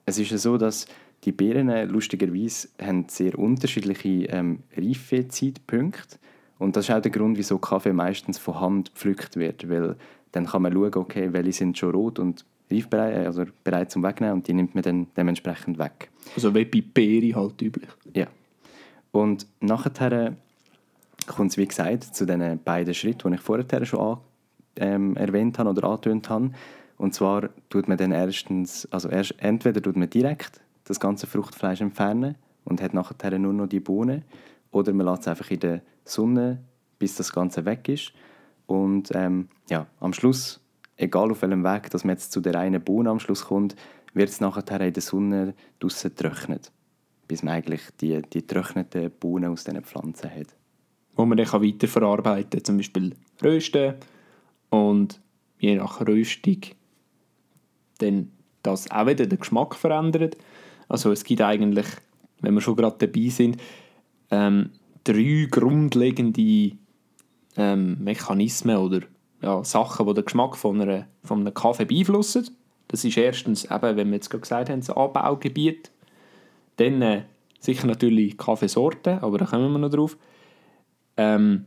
Es 0.06 0.18
ist 0.18 0.32
ja 0.32 0.38
so, 0.38 0.58
dass 0.58 0.88
die 1.24 1.32
Beeren 1.32 1.90
lustigerweise 1.90 2.70
haben 2.82 3.06
sehr 3.08 3.38
unterschiedliche 3.38 4.26
ähm, 4.26 4.64
Reifezeitpunkte. 4.76 6.18
Und 6.58 6.76
das 6.76 6.86
ist 6.86 6.96
auch 6.96 7.02
der 7.02 7.12
Grund, 7.12 7.38
wieso 7.38 7.58
Kaffee 7.58 7.94
meistens 7.94 8.38
von 8.38 8.60
Hand 8.60 8.94
gepflückt 8.94 9.36
wird, 9.36 9.70
weil 9.70 9.96
dann 10.32 10.46
kann 10.46 10.62
man 10.62 10.74
schauen, 10.74 10.96
okay, 10.96 11.34
welche 11.34 11.54
sind 11.54 11.78
schon 11.78 11.92
rot 11.92 12.20
und 12.20 12.46
reifbereit, 12.72 13.16
äh, 13.16 13.26
also 13.26 13.46
bereit 13.64 13.92
zum 13.92 14.04
Wegnehmen 14.04 14.36
und 14.36 14.48
die 14.48 14.54
nimmt 14.54 14.76
man 14.76 14.84
dann 14.84 15.08
dementsprechend 15.16 15.78
weg. 15.78 16.10
Also 16.36 16.54
wie 16.56 16.66
bei 16.66 16.82
Beere 16.82 17.36
halt 17.36 17.62
üblich. 17.62 17.90
Ja. 18.14 18.28
Und 19.12 19.46
nachher 19.60 20.36
kommt 21.28 21.52
es, 21.52 21.58
wie 21.58 21.68
gesagt, 21.68 22.16
zu 22.16 22.26
den 22.26 22.60
beiden 22.64 22.94
Schritten, 22.94 23.32
die 23.32 23.36
ich 23.36 23.42
vorher 23.42 23.86
schon 23.86 24.00
an, 24.00 24.18
ähm, 24.78 25.16
erwähnt 25.18 25.60
habe 25.60 25.70
oder 25.70 25.84
angetönt 25.86 26.30
habe. 26.30 26.52
Und 26.98 27.14
zwar 27.14 27.50
tut 27.70 27.88
man 27.88 27.98
dann 27.98 28.12
erstens, 28.12 28.88
also 28.92 29.10
erst, 29.10 29.36
entweder 29.40 29.82
tut 29.82 29.98
man 29.98 30.10
direkt 30.10 30.62
das 30.86 31.00
ganze 31.00 31.28
Fruchtfleisch 31.28 31.82
entfernen 31.82 32.36
und 32.64 32.82
hat 32.82 32.94
nachher 32.94 33.38
nur 33.38 33.54
noch 33.54 33.68
die 33.68 33.80
Bohnen, 33.80 34.24
oder 34.72 34.94
man 34.94 35.06
lässt 35.06 35.24
es 35.24 35.28
einfach 35.28 35.52
in 35.52 35.60
der 35.60 35.82
Sonne 36.06 36.60
bis 37.02 37.16
das 37.16 37.34
Ganze 37.34 37.66
weg 37.66 37.90
ist. 37.90 38.14
Und 38.72 39.10
ähm, 39.16 39.50
ja, 39.70 39.86
am 40.00 40.13
Schluss, 40.13 40.62
egal 40.96 41.30
auf 41.30 41.42
welchem 41.42 41.66
Weg, 41.66 41.90
dass 41.90 42.06
man 42.06 42.16
jetzt 42.16 42.32
zu 42.32 42.40
der 42.40 42.56
einen 42.56 42.82
Bohne 42.82 43.10
am 43.10 43.20
Schluss 43.20 43.44
kommt, 43.44 43.75
wird 44.13 44.30
es 44.30 44.40
nachher 44.40 44.80
in 44.80 44.94
der 44.94 45.04
Sonne 45.04 45.56
draussen 45.82 46.16
trocknet, 46.16 46.72
bis 47.28 47.44
man 47.44 47.56
eigentlich 47.56 47.82
die, 48.00 48.22
die 48.22 48.48
trockneten 48.48 49.12
Bohnen 49.20 49.51
aus 49.51 49.66
diesen 49.66 49.84
Pflanzen 49.84 50.34
hat. 50.34 50.56
Wo 51.18 51.25
man 51.25 51.38
dann 51.38 51.51
weiterverarbeiten 51.51 52.50
kann, 52.50 52.63
zum 52.63 52.78
Beispiel 52.78 53.13
rösten 53.44 53.96
und 54.70 55.20
je 55.60 55.75
nach 55.75 56.00
Röstung 56.08 56.62
dann 57.98 58.32
das 58.63 58.90
auch 58.90 59.06
wieder 59.06 59.25
den 59.25 59.40
Geschmack 59.40 59.75
verändert. 59.75 60.38
Also 60.88 61.12
es 61.12 61.25
gibt 61.25 61.42
eigentlich, 61.42 61.88
wenn 62.40 62.54
wir 62.54 62.62
schon 62.62 62.78
gerade 62.78 63.06
dabei 63.06 63.28
sind, 63.28 63.58
ähm, 64.30 64.70
drei 65.04 65.48
grundlegende 65.51 66.78
ähm, 67.58 67.98
Mechanismen 68.03 68.77
oder 68.77 69.01
ja, 69.41 69.63
Sachen, 69.63 70.05
die 70.08 70.13
den 70.13 70.25
Geschmack 70.25 70.55
von, 70.55 70.81
einer, 70.81 71.08
von 71.24 71.41
einem 71.41 71.53
Kaffee 71.53 71.86
beeinflussen. 71.86 72.50
Das 72.88 73.03
ist 73.03 73.17
erstens, 73.17 73.65
eben, 73.65 73.96
wenn 73.96 74.10
wir 74.10 74.15
jetzt 74.15 74.29
gerade 74.29 74.41
gesagt 74.41 74.70
haben, 74.70 74.79
das 74.79 74.89
Anbaugebiet. 74.89 75.91
Dann 76.77 77.01
äh, 77.01 77.24
sicher 77.60 77.88
natürlich 77.88 78.38
Kaffeesorten, 78.38 79.20
aber 79.20 79.38
da 79.38 79.46
kommen 79.46 79.72
wir 79.72 79.79
noch 79.79 79.89
drauf. 79.89 80.17
Ähm, 81.17 81.65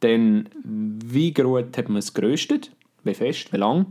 dann, 0.00 0.48
wie 0.62 1.32
gut 1.32 1.76
hat 1.76 1.88
man 1.88 1.98
es 1.98 2.12
geröstet? 2.12 2.70
Wie 3.04 3.14
fest, 3.14 3.52
wie 3.52 3.56
lang? 3.56 3.86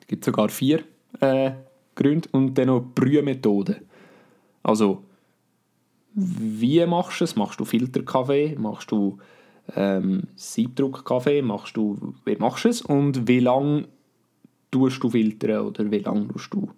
Es 0.00 0.06
gibt 0.06 0.24
sogar 0.24 0.48
vier 0.48 0.84
äh, 1.20 1.52
Gründe. 1.94 2.28
Und 2.32 2.54
dann 2.54 2.68
noch 2.68 2.80
Brühmethoden. 2.80 3.76
Also, 4.62 5.04
wie 6.14 6.84
machst 6.86 7.20
du 7.20 7.24
es? 7.24 7.36
Machst 7.36 7.60
du 7.60 7.64
Filterkaffee? 7.64 8.56
Machst 8.58 8.90
du 8.90 9.18
ähm, 9.76 10.24
Siebdruckkaffee? 10.36 11.42
Machst 11.42 11.76
du, 11.76 12.14
wie 12.24 12.36
machst 12.36 12.64
du 12.64 12.68
es? 12.68 12.82
Und 12.82 13.28
wie 13.28 13.40
lange 13.40 13.88
tust 14.70 15.02
du 15.02 15.10
filtern 15.10 15.66
oder 15.66 15.90
wie 15.90 15.98
lange 15.98 16.28
tust 16.28 16.52
du 16.52 16.70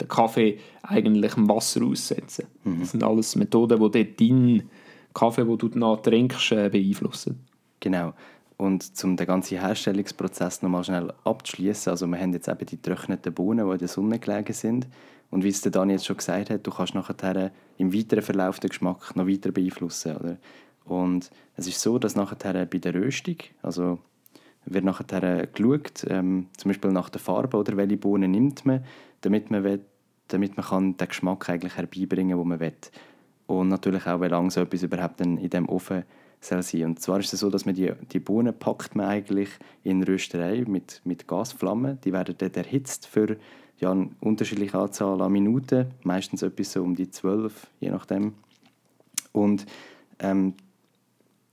den 0.00 0.08
Kaffee 0.08 0.58
eigentlich 0.82 1.36
im 1.36 1.48
Wasser 1.48 1.84
aussetzen? 1.84 2.46
Mhm. 2.64 2.80
Das 2.80 2.90
sind 2.90 3.02
alles 3.02 3.36
Methoden, 3.36 3.90
die 3.92 4.16
deinen 4.16 4.70
Kaffee, 5.12 5.44
den 5.44 5.58
du 5.58 5.68
danach 5.68 6.02
trinkst, 6.02 6.52
äh, 6.52 6.68
beeinflussen. 6.68 7.44
Genau. 7.80 8.14
Und 8.56 8.90
um 9.02 9.16
den 9.16 9.26
ganzen 9.26 9.58
Herstellungsprozess 9.58 10.62
nochmal 10.62 10.84
schnell 10.84 11.12
abzuschließen, 11.24 11.90
also 11.90 12.06
wir 12.06 12.18
haben 12.18 12.32
jetzt 12.32 12.48
eben 12.48 12.66
die 12.66 12.76
getrockneten 12.76 13.34
Bohnen, 13.34 13.66
die 13.66 13.72
in 13.72 13.78
der 13.78 13.88
Sonne 13.88 14.18
gelegen 14.18 14.52
sind. 14.52 14.86
Und 15.30 15.42
wie 15.42 15.48
es 15.48 15.60
der 15.60 15.72
Dani 15.72 15.94
jetzt 15.94 16.06
schon 16.06 16.16
gesagt 16.16 16.50
hat, 16.50 16.64
du 16.64 16.70
kannst 16.70 16.94
nachher 16.94 17.50
im 17.76 17.92
weiteren 17.92 18.22
Verlauf 18.22 18.60
den 18.60 18.68
Geschmack 18.68 19.16
noch 19.16 19.26
weiter 19.26 19.50
beeinflussen. 19.50 20.16
Oder? 20.16 20.36
Und 20.84 21.30
es 21.56 21.66
ist 21.66 21.80
so, 21.80 21.98
dass 21.98 22.16
nachher 22.16 22.66
bei 22.66 22.78
der 22.78 22.94
Röstung, 22.94 23.36
also 23.62 23.98
wird 24.66 24.84
nachher 24.84 25.46
geschaut, 25.46 26.04
ähm, 26.08 26.48
zum 26.56 26.70
Beispiel 26.70 26.90
nach 26.90 27.10
der 27.10 27.20
Farbe 27.20 27.56
oder 27.56 27.76
welche 27.76 27.96
Bohnen 27.96 28.30
nimmt 28.30 28.64
man, 28.64 28.84
damit 29.20 29.50
man, 29.50 29.64
will, 29.64 29.80
damit 30.28 30.56
man 30.56 30.66
kann 30.66 30.96
den 30.96 31.08
Geschmack 31.08 31.48
eigentlich 31.48 31.76
herbeibringen 31.76 32.36
kann, 32.36 32.40
den 32.40 32.48
man 32.48 32.60
will. 32.60 32.72
Und 33.46 33.68
natürlich 33.68 34.06
auch, 34.06 34.20
wie 34.20 34.28
lange 34.28 34.50
so 34.50 34.62
etwas 34.62 34.82
überhaupt 34.82 35.20
in 35.20 35.50
dem 35.50 35.68
Ofen 35.68 36.04
soll 36.40 36.62
sein. 36.62 36.84
Und 36.84 37.00
zwar 37.00 37.20
ist 37.20 37.32
es 37.32 37.40
so, 37.40 37.50
dass 37.50 37.66
man 37.66 37.74
die, 37.74 37.92
die 38.12 38.20
Bohnen 38.20 38.58
packt 38.58 38.94
man 38.96 39.06
eigentlich 39.06 39.48
in 39.82 40.02
Rösterei 40.02 40.64
mit, 40.66 41.00
mit 41.04 41.26
Gasflammen. 41.26 41.98
Die 42.04 42.12
werden 42.12 42.36
dann 42.38 42.52
erhitzt 42.52 43.06
für 43.06 43.36
ja, 43.78 43.90
eine 43.90 44.10
unterschiedliche 44.20 44.78
Anzahl 44.78 45.20
an 45.20 45.32
Minuten, 45.32 45.86
meistens 46.02 46.42
etwas 46.42 46.72
so 46.72 46.82
um 46.82 46.94
die 46.94 47.10
zwölf, 47.10 47.66
je 47.80 47.90
nachdem. 47.90 48.34
Und 49.32 49.66
ähm, 50.20 50.54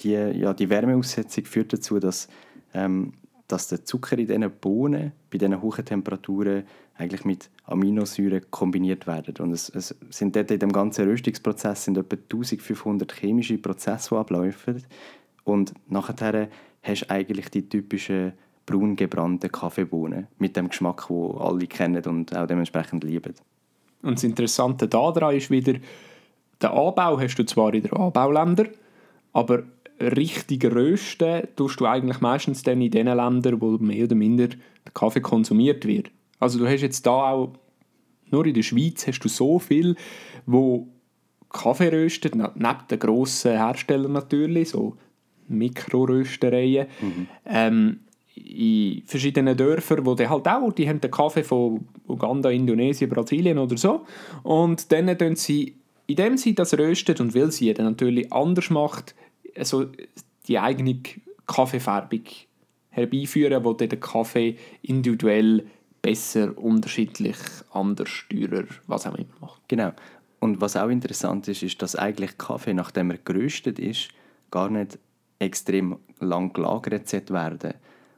die, 0.03 0.13
ja, 0.13 0.53
die 0.53 0.69
Wärmeaussetzung 0.69 1.45
führt 1.45 1.73
dazu, 1.73 1.99
dass, 1.99 2.27
ähm, 2.73 3.13
dass 3.47 3.67
der 3.67 3.83
Zucker 3.85 4.17
in 4.17 4.27
diesen 4.27 4.51
Bohnen 4.59 5.11
bei 5.29 5.37
diesen 5.37 5.61
hohen 5.61 5.85
Temperaturen 5.85 6.63
eigentlich 6.97 7.25
mit 7.25 7.49
Aminosäuren 7.65 8.41
kombiniert 8.51 9.07
werden. 9.07 9.35
Und 9.39 9.51
es, 9.51 9.69
es 9.69 9.95
sind 10.09 10.35
dort 10.35 10.51
in 10.51 10.59
dem 10.59 10.71
ganzen 10.71 11.05
Röstungsprozess 11.05 11.85
sind 11.85 11.97
etwa 11.97 12.15
1500 12.15 13.11
chemische 13.13 13.57
Prozesse, 13.57 14.09
die 14.11 14.15
ablaufen. 14.15 14.83
Und 15.43 15.73
nachher 15.89 16.49
hast 16.83 17.01
du 17.01 17.09
eigentlich 17.09 17.49
die 17.49 17.67
typischen 17.67 18.33
braun 18.65 18.95
gebrannten 18.95 19.51
Kaffeebohnen 19.51 20.27
mit 20.37 20.55
dem 20.55 20.69
Geschmack, 20.69 21.07
den 21.07 21.37
alle 21.37 21.67
kennen 21.67 22.03
und 22.05 22.35
auch 22.35 22.47
dementsprechend 22.47 23.03
lieben. 23.03 23.33
Und 24.03 24.15
das 24.15 24.23
Interessante 24.23 24.87
daran 24.87 25.35
ist 25.35 25.49
wieder, 25.49 25.73
den 25.73 26.69
Anbau 26.69 27.19
hast 27.19 27.35
du 27.35 27.45
zwar 27.45 27.73
in 27.73 27.83
den 27.83 27.93
Anbauländern, 27.93 28.69
aber 29.33 29.63
richtig 30.01 30.65
rösten 30.65 31.47
tust 31.55 31.79
du 31.79 31.85
eigentlich 31.85 32.19
meistens 32.21 32.63
dann 32.63 32.81
in 32.81 32.91
den 32.91 33.07
Ländern, 33.07 33.61
wo 33.61 33.77
mehr 33.77 34.05
oder 34.05 34.15
minder 34.15 34.47
der 34.47 34.91
Kaffee 34.93 35.21
konsumiert 35.21 35.85
wird. 35.85 36.11
Also 36.39 36.59
du 36.59 36.67
hast 36.67 36.81
jetzt 36.81 37.05
da 37.05 37.31
auch, 37.31 37.53
nur 38.29 38.45
in 38.45 38.53
der 38.53 38.63
Schweiz 38.63 39.05
hast 39.07 39.19
du 39.19 39.29
so 39.29 39.59
viel, 39.59 39.95
wo 40.45 40.87
Kaffee 41.49 41.89
röstet, 41.89 42.35
neben 42.35 42.77
den 42.89 42.99
grossen 42.99 43.51
Herstellern 43.51 44.13
natürlich, 44.13 44.69
so 44.69 44.95
Mikroröstereien. 45.47 46.87
Mhm. 47.01 47.27
Ähm, 47.45 47.99
in 48.33 49.03
verschiedenen 49.05 49.57
Dörfern, 49.57 50.05
wo 50.05 50.15
die 50.15 50.27
halt 50.27 50.47
auch, 50.47 50.71
die 50.71 50.87
haben 50.87 51.01
den 51.01 51.11
Kaffee 51.11 51.43
von 51.43 51.85
Uganda, 52.07 52.49
Indonesien, 52.49 53.09
Brasilien 53.09 53.57
oder 53.57 53.77
so 53.77 54.05
und 54.43 54.91
dann 54.91 55.15
tun 55.17 55.35
sie, 55.35 55.75
indem 56.07 56.37
sie 56.37 56.55
das 56.55 56.77
rösten 56.77 57.17
und 57.19 57.35
weil 57.35 57.51
sie 57.51 57.73
dann 57.73 57.87
natürlich 57.87 58.31
anders 58.31 58.69
macht, 58.69 59.15
also 59.55 59.87
die 60.47 60.59
eigene 60.59 60.99
Kaffeefärbung 61.47 62.23
herbeiführen, 62.89 63.63
wo 63.63 63.73
dann 63.73 63.89
der 63.89 63.99
Kaffee 63.99 64.57
individuell 64.81 65.65
besser, 66.01 66.57
unterschiedlich, 66.57 67.37
anders, 67.71 68.09
teurer, 68.29 68.65
was 68.87 69.05
auch 69.05 69.15
immer 69.15 69.27
macht. 69.39 69.61
Genau. 69.67 69.91
Und 70.39 70.59
was 70.59 70.75
auch 70.75 70.89
interessant 70.89 71.47
ist, 71.47 71.61
ist, 71.61 71.81
dass 71.81 71.95
eigentlich 71.95 72.37
Kaffee, 72.37 72.73
nachdem 72.73 73.11
er 73.11 73.17
geröstet 73.17 73.77
ist, 73.77 74.09
gar 74.49 74.69
nicht 74.69 74.97
extrem 75.39 75.97
lang 76.19 76.53
gelagert 76.53 77.11
werden 77.29 77.73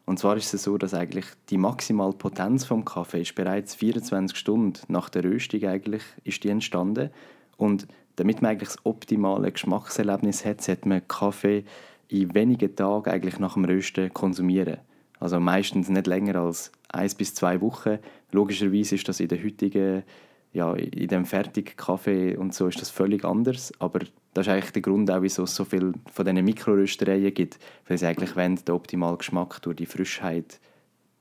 und 0.06 0.20
zwar 0.20 0.36
ist 0.36 0.54
es 0.54 0.64
so, 0.64 0.78
dass 0.78 0.94
eigentlich 0.94 1.26
die 1.50 1.58
maximale 1.58 2.14
Potenz 2.14 2.66
vom 2.66 2.84
Kaffee 2.84 3.22
ist 3.22 3.36
bereits 3.36 3.76
24 3.76 4.38
Stunden 4.38 4.80
nach 4.90 5.10
der 5.10 5.24
Röstung 5.24 5.64
eigentlich 5.64 6.04
ist 6.24 6.44
die 6.44 6.50
entstanden. 6.50 7.10
Und 7.56 7.88
damit 8.16 8.42
man 8.42 8.52
eigentlich 8.52 8.70
das 8.70 8.86
optimale 8.86 9.52
Geschmackserlebnis 9.52 10.46
hat, 10.46 10.62
sollte 10.62 10.88
man 10.88 11.08
Kaffee 11.08 11.64
in 12.10 12.34
wenigen 12.34 12.76
Tagen 12.76 13.10
eigentlich 13.10 13.40
nach 13.40 13.56
dem 13.56 13.66
Rösten 13.66 14.14
konsumieren. 14.14 14.78
Also 15.20 15.40
meistens 15.40 15.90
nicht 15.90 16.08
länger 16.08 16.36
als 16.36 16.72
eins 16.90 17.16
bis 17.16 17.34
zwei 17.34 17.62
Wochen. 17.62 18.00
Logischerweise 18.32 18.96
ist 18.96 19.08
das 19.08 19.20
in 19.20 19.30
der 19.30 19.44
heutigen, 19.44 20.04
ja, 20.52 20.74
in 20.74 21.08
dem 21.08 21.26
fertigen 21.26 21.76
Kaffee 21.76 22.36
und 22.36 22.54
so 22.54 22.68
ist 22.68 22.82
das 22.82 22.90
völlig 22.90 23.26
anders. 23.26 23.72
Aber 23.80 24.00
das 24.34 24.48
ist 24.48 24.54
eigentlich 24.54 24.72
der 24.72 24.82
Grund, 24.82 25.10
auch, 25.10 25.22
wieso 25.22 25.44
es 25.44 25.56
so 25.56 25.66
viele 25.66 25.94
von 26.12 26.26
diesen 26.26 26.44
Mikroröstereien 26.44 27.34
gibt, 27.34 27.58
weil 27.88 27.98
sie 27.98 28.06
eigentlich 28.06 28.36
wollen, 28.36 28.58
den 28.58 28.76
optimalen 28.76 29.18
Geschmack 29.18 29.62
durch 29.62 29.78
die 29.78 29.86
Frischheit 29.86 30.60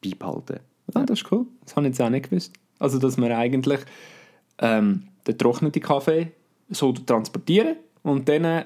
beibehalten. 0.02 0.60
Ja, 0.94 1.04
das 1.06 1.22
ist 1.22 1.32
cool. 1.32 1.46
Das 1.64 1.76
habe 1.76 1.86
ich 1.86 1.92
jetzt 1.92 2.02
auch 2.02 2.10
nicht 2.10 2.28
gewusst. 2.28 2.52
Also, 2.78 2.98
dass 2.98 3.16
man 3.16 3.32
eigentlich 3.32 3.80
ähm, 4.58 5.04
den 5.26 5.38
trockneten 5.38 5.80
Kaffee 5.80 6.32
so 6.72 6.92
transportieren 6.92 7.76
und 8.02 8.28
dann, 8.28 8.44
äh, 8.44 8.64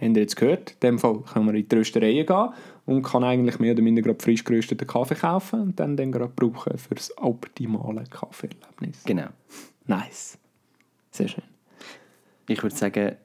habt 0.00 0.16
ihr 0.16 0.22
jetzt 0.22 0.36
gehört, 0.36 0.72
in 0.72 0.80
dem 0.80 0.98
Fall 0.98 1.20
kann 1.20 1.46
man 1.46 1.54
in 1.54 1.68
die 1.68 1.74
Röstereien 1.76 2.26
gehen 2.26 2.48
und 2.86 3.02
kann 3.02 3.24
eigentlich 3.24 3.58
mehr 3.58 3.72
oder 3.72 3.82
minder 3.82 4.02
gerade 4.02 4.22
frisch 4.22 4.44
gerösteten 4.44 4.86
Kaffee 4.86 5.14
kaufen 5.14 5.60
und 5.60 5.80
dann, 5.80 5.96
dann 5.96 6.12
gerade 6.12 6.32
brauchen 6.34 6.76
für 6.78 6.94
das 6.94 7.16
optimale 7.18 8.04
Kaffeerlebnis. 8.04 9.04
Genau. 9.04 9.28
Nice. 9.86 10.38
Sehr 11.10 11.28
schön. 11.28 11.44
Ich 12.48 12.62
würde 12.62 12.74
sagen, 12.74 13.16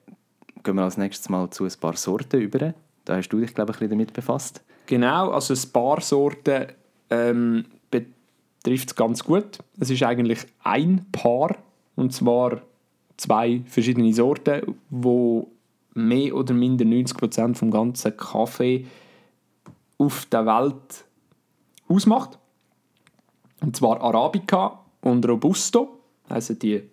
gehen 0.64 0.76
wir 0.76 0.84
als 0.84 0.98
nächstes 0.98 1.30
mal 1.30 1.50
zu 1.50 1.66
ein 1.66 1.72
paar 1.80 1.96
Sorten 1.96 2.42
über. 2.42 2.74
Da 3.06 3.16
hast 3.16 3.30
du 3.30 3.40
dich, 3.40 3.54
glaube 3.54 3.72
ich, 3.72 3.78
ein 3.78 3.80
bisschen 3.80 3.98
damit 3.98 4.14
befasst. 4.14 4.64
Genau, 4.86 5.32
also 5.32 5.54
ein 5.54 5.72
paar 5.74 6.02
Sorten 6.02 6.68
ähm, 7.10 7.66
betrifft 7.90 8.90
es 8.90 8.96
ganz 8.96 9.24
gut. 9.24 9.60
Es 9.80 9.90
ist 9.90 10.04
eigentlich 10.04 10.40
ein 10.64 11.06
Paar, 11.12 11.56
und 11.96 12.14
zwar 12.14 12.62
zwei 13.18 13.62
verschiedene 13.66 14.14
Sorten, 14.14 14.76
wo 14.90 15.52
mehr 15.94 16.36
oder 16.36 16.54
minder 16.54 16.86
90% 16.86 17.56
vom 17.56 17.72
ganzen 17.72 18.16
Kaffee 18.16 18.86
auf 19.98 20.26
der 20.28 20.46
Welt 20.46 21.06
ausmacht. 21.88 22.38
Und 23.62 23.76
zwar 23.76 24.02
Arabica 24.02 24.80
und 25.02 25.28
Robusto, 25.28 26.00
also 26.30 26.54
die 26.54 26.84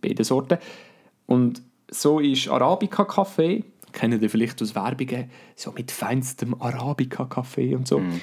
beiden 0.00 0.24
Sorten. 0.24 0.58
Und 1.26 1.62
so 1.90 2.20
ist 2.20 2.48
Arabica-Kaffee, 2.48 3.64
kennen 3.92 4.22
ihr 4.22 4.30
vielleicht 4.30 4.62
aus 4.62 4.74
Werbungen, 4.76 5.30
so 5.56 5.72
mit 5.72 5.90
feinstem 5.90 6.54
Arabica-Kaffee 6.60 7.74
und 7.74 7.88
so. 7.88 7.98
Mm. 7.98 8.20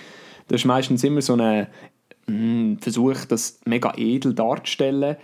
Das 0.48 0.62
ist 0.62 0.66
meistens 0.66 1.04
immer 1.04 1.22
so 1.22 1.36
ein 1.36 1.68
mm, 2.28 2.78
Versuch, 2.78 3.26
das 3.26 3.60
mega 3.66 3.94
edel 3.98 4.34
darzustellen. 4.34 5.18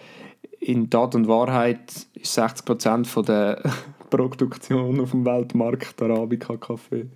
In 0.65 0.89
Tat 0.89 1.15
und 1.15 1.27
Wahrheit 1.27 2.07
ist 2.13 2.37
60% 2.37 3.23
der 3.23 3.61
Top-Produktion 4.13 4.99
auf 4.99 5.11
dem 5.11 5.25
Weltmarkt, 5.25 5.99
Arabica-Kaffee. 6.01 7.07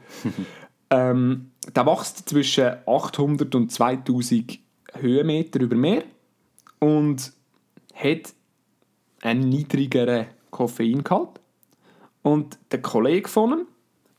ähm, 0.90 1.52
der 1.76 1.86
wächst 1.86 2.28
zwischen 2.28 2.72
800 2.88 3.54
und 3.54 3.72
2000 3.72 4.60
Höhenmeter 4.96 5.62
über 5.62 5.76
Meer 5.76 6.04
und 6.80 7.32
hat 7.94 8.34
einen 9.22 9.50
niedrigeren 9.50 10.26
Koffeingehalt. 10.50 11.40
Und 12.24 12.58
der 12.72 12.82
Kollege 12.82 13.30
von 13.30 13.52
ihm, 13.52 13.68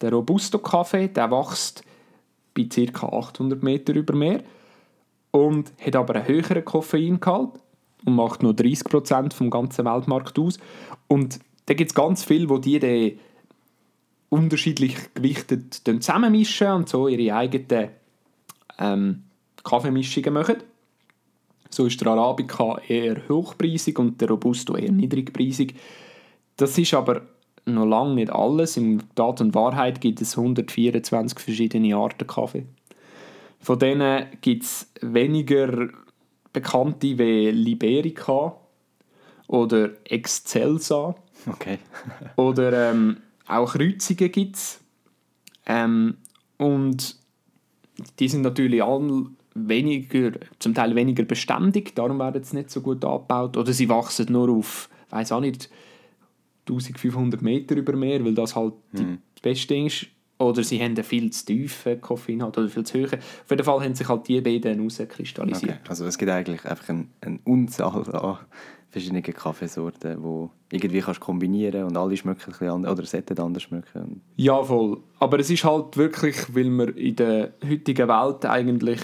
der 0.00 0.12
Robusto-Kaffee, 0.12 1.08
der 1.08 1.30
wächst 1.32 1.82
bei 2.54 2.68
ca. 2.92 3.08
800 3.08 3.60
Meter 3.60 3.92
über 3.94 4.14
Meer 4.14 4.42
und 5.32 5.72
hat 5.84 5.96
aber 5.96 6.14
einen 6.14 6.28
höheren 6.28 6.64
Koffeingehalt 6.64 7.60
und 8.04 8.14
macht 8.14 8.42
nur 8.42 8.52
30% 8.52 9.32
vom 9.32 9.50
ganzen 9.50 9.84
Weltmarkt 9.84 10.38
aus. 10.38 10.58
Und 11.08 11.40
da 11.66 11.74
gibt 11.74 11.90
es 11.90 11.94
ganz 11.94 12.24
viele, 12.24 12.48
wo 12.48 12.58
die 12.58 12.78
den 12.78 13.18
unterschiedlich 14.30 14.96
gewichtet 15.14 15.74
zusammenmischen 15.84 16.68
und 16.68 16.88
so 16.88 17.08
ihre 17.08 17.34
eigenen 17.34 17.90
ähm, 18.78 19.22
Kaffeemischungen 19.64 20.32
machen. 20.32 20.56
So 21.70 21.86
ist 21.86 22.00
der 22.00 22.08
Arabica 22.08 22.78
eher 22.88 23.28
hochpreisig 23.28 23.98
und 23.98 24.20
der 24.20 24.28
Robusto 24.28 24.76
eher 24.76 24.92
niedrigpreisig. 24.92 25.74
Das 26.56 26.78
ist 26.78 26.94
aber 26.94 27.22
noch 27.66 27.86
lange 27.86 28.14
nicht 28.14 28.32
alles. 28.32 28.76
In 28.76 29.02
Tat 29.14 29.40
und 29.40 29.54
Wahrheit 29.54 30.00
gibt 30.00 30.20
es 30.20 30.36
124 30.36 31.38
verschiedene 31.38 31.96
Arten 31.96 32.26
Kaffee. 32.26 32.64
Von 33.60 33.78
denen 33.78 34.26
gibt 34.40 34.64
es 34.64 34.90
weniger 35.02 35.88
bekannte 36.52 37.18
wie 37.18 37.50
Liberica 37.50 38.56
oder 39.46 39.90
Excelsa. 40.04 41.14
Okay. 41.46 41.78
oder 42.36 42.90
ähm, 42.90 43.18
auch 43.46 43.72
Kreuzungen 43.72 44.30
gibt 44.32 44.56
es. 44.56 44.80
Ähm, 45.66 46.16
und 46.56 47.16
die 48.18 48.28
sind 48.28 48.42
natürlich 48.42 48.82
alle 48.82 49.26
weniger, 49.54 50.32
zum 50.58 50.74
Teil 50.74 50.94
weniger 50.94 51.24
beständig, 51.24 51.94
darum 51.94 52.18
werden 52.18 52.42
sie 52.42 52.56
nicht 52.56 52.70
so 52.70 52.80
gut 52.80 53.04
abgebaut. 53.04 53.56
Oder 53.56 53.72
sie 53.72 53.88
wachsen 53.88 54.32
nur 54.32 54.50
auf, 54.50 54.88
weiß 55.10 55.32
auch 55.32 55.40
nicht, 55.40 55.68
1500 56.68 57.40
Meter 57.42 57.76
über 57.76 57.96
Meer, 57.96 58.24
weil 58.24 58.34
das 58.34 58.54
halt 58.54 58.74
hm. 58.92 59.18
das 59.34 59.42
Beste 59.42 59.76
ist. 59.76 60.06
Oder 60.38 60.62
sie 60.62 60.78
haben 60.78 60.94
einen 60.94 61.04
viel 61.04 61.30
zu 61.30 61.46
tiefen 61.46 62.00
Koffeinhalt 62.00 62.56
oder 62.56 62.68
viel 62.68 62.84
zu 62.84 62.98
hohen. 62.98 63.18
Auf 63.18 63.50
jeden 63.50 63.64
Fall 63.64 63.84
haben 63.84 63.94
sich 63.94 64.08
halt 64.08 64.28
die 64.28 64.40
beiden 64.40 64.76
herauskristallisiert. 64.76 65.80
Okay. 65.80 65.88
Also 65.88 66.06
es 66.06 66.16
gibt 66.16 66.30
eigentlich 66.30 66.64
einfach 66.64 66.88
eine, 66.88 67.06
eine 67.20 67.40
Unzahl 67.44 68.14
an 68.14 68.38
verschiedenen 68.90 69.22
Kaffeesorten, 69.22 70.22
die 70.22 70.76
irgendwie 70.76 71.00
kannst 71.00 71.20
kombinieren 71.20 71.84
und 71.84 71.96
alle 71.96 72.16
schmecken 72.16 72.54
ein 72.60 72.68
anders 72.68 72.92
oder 72.92 73.06
sollten 73.06 73.38
anders 73.38 73.64
schmecken. 73.64 74.22
Ja, 74.36 74.62
voll. 74.62 74.98
Aber 75.18 75.38
es 75.40 75.50
ist 75.50 75.64
halt 75.64 75.96
wirklich, 75.96 76.54
weil 76.54 76.70
man 76.70 76.94
in 76.94 77.16
der 77.16 77.52
heutigen 77.68 78.08
Welt 78.08 78.44
eigentlich 78.46 79.00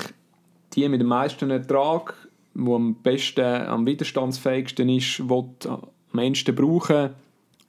die 0.75 0.89
mit 0.89 1.01
dem 1.01 1.09
meisten 1.09 1.51
Ertrag, 1.51 2.15
die 2.55 2.71
am 2.71 2.95
besten, 3.03 3.45
am 3.45 3.87
widerstandsfähigsten 3.87 4.89
ist, 4.89 5.29
will, 5.29 5.51
am 5.69 5.83
meisten 6.13 6.55
brauchen 6.55 7.11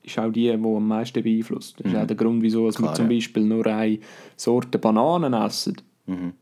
ist 0.06 0.20
auch 0.20 0.32
die, 0.32 0.44
die 0.44 0.52
am 0.52 0.88
meisten 0.88 1.24
beeinflusst. 1.24 1.80
Das 1.80 1.88
ist 1.88 1.94
mhm. 1.94 2.02
auch 2.02 2.08
der 2.08 2.16
Grund, 2.16 2.42
wieso 2.42 2.68
Klar, 2.70 2.90
wir 2.90 2.94
zum 2.94 3.10
Beispiel 3.10 3.44
nur 3.44 3.66
eine 3.66 4.00
Sorte 4.36 4.78
Bananen 4.78 5.34
essen. 5.34 5.78
Mhm. 6.06 6.34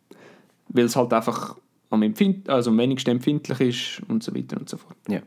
Weil 0.70 0.86
es 0.86 0.96
halt 0.96 1.14
einfach 1.14 1.58
am, 1.90 2.02
empfind 2.02 2.50
also 2.50 2.72
am 2.72 2.78
wenigsten 2.78 3.12
empfindlich 3.12 3.60
ist 3.62 4.10
und 4.10 4.24
so 4.24 4.36
weiter 4.36 4.58
und 4.58 4.70
so 4.70 4.78
fort. 4.78 4.98
Ja. 5.08 5.22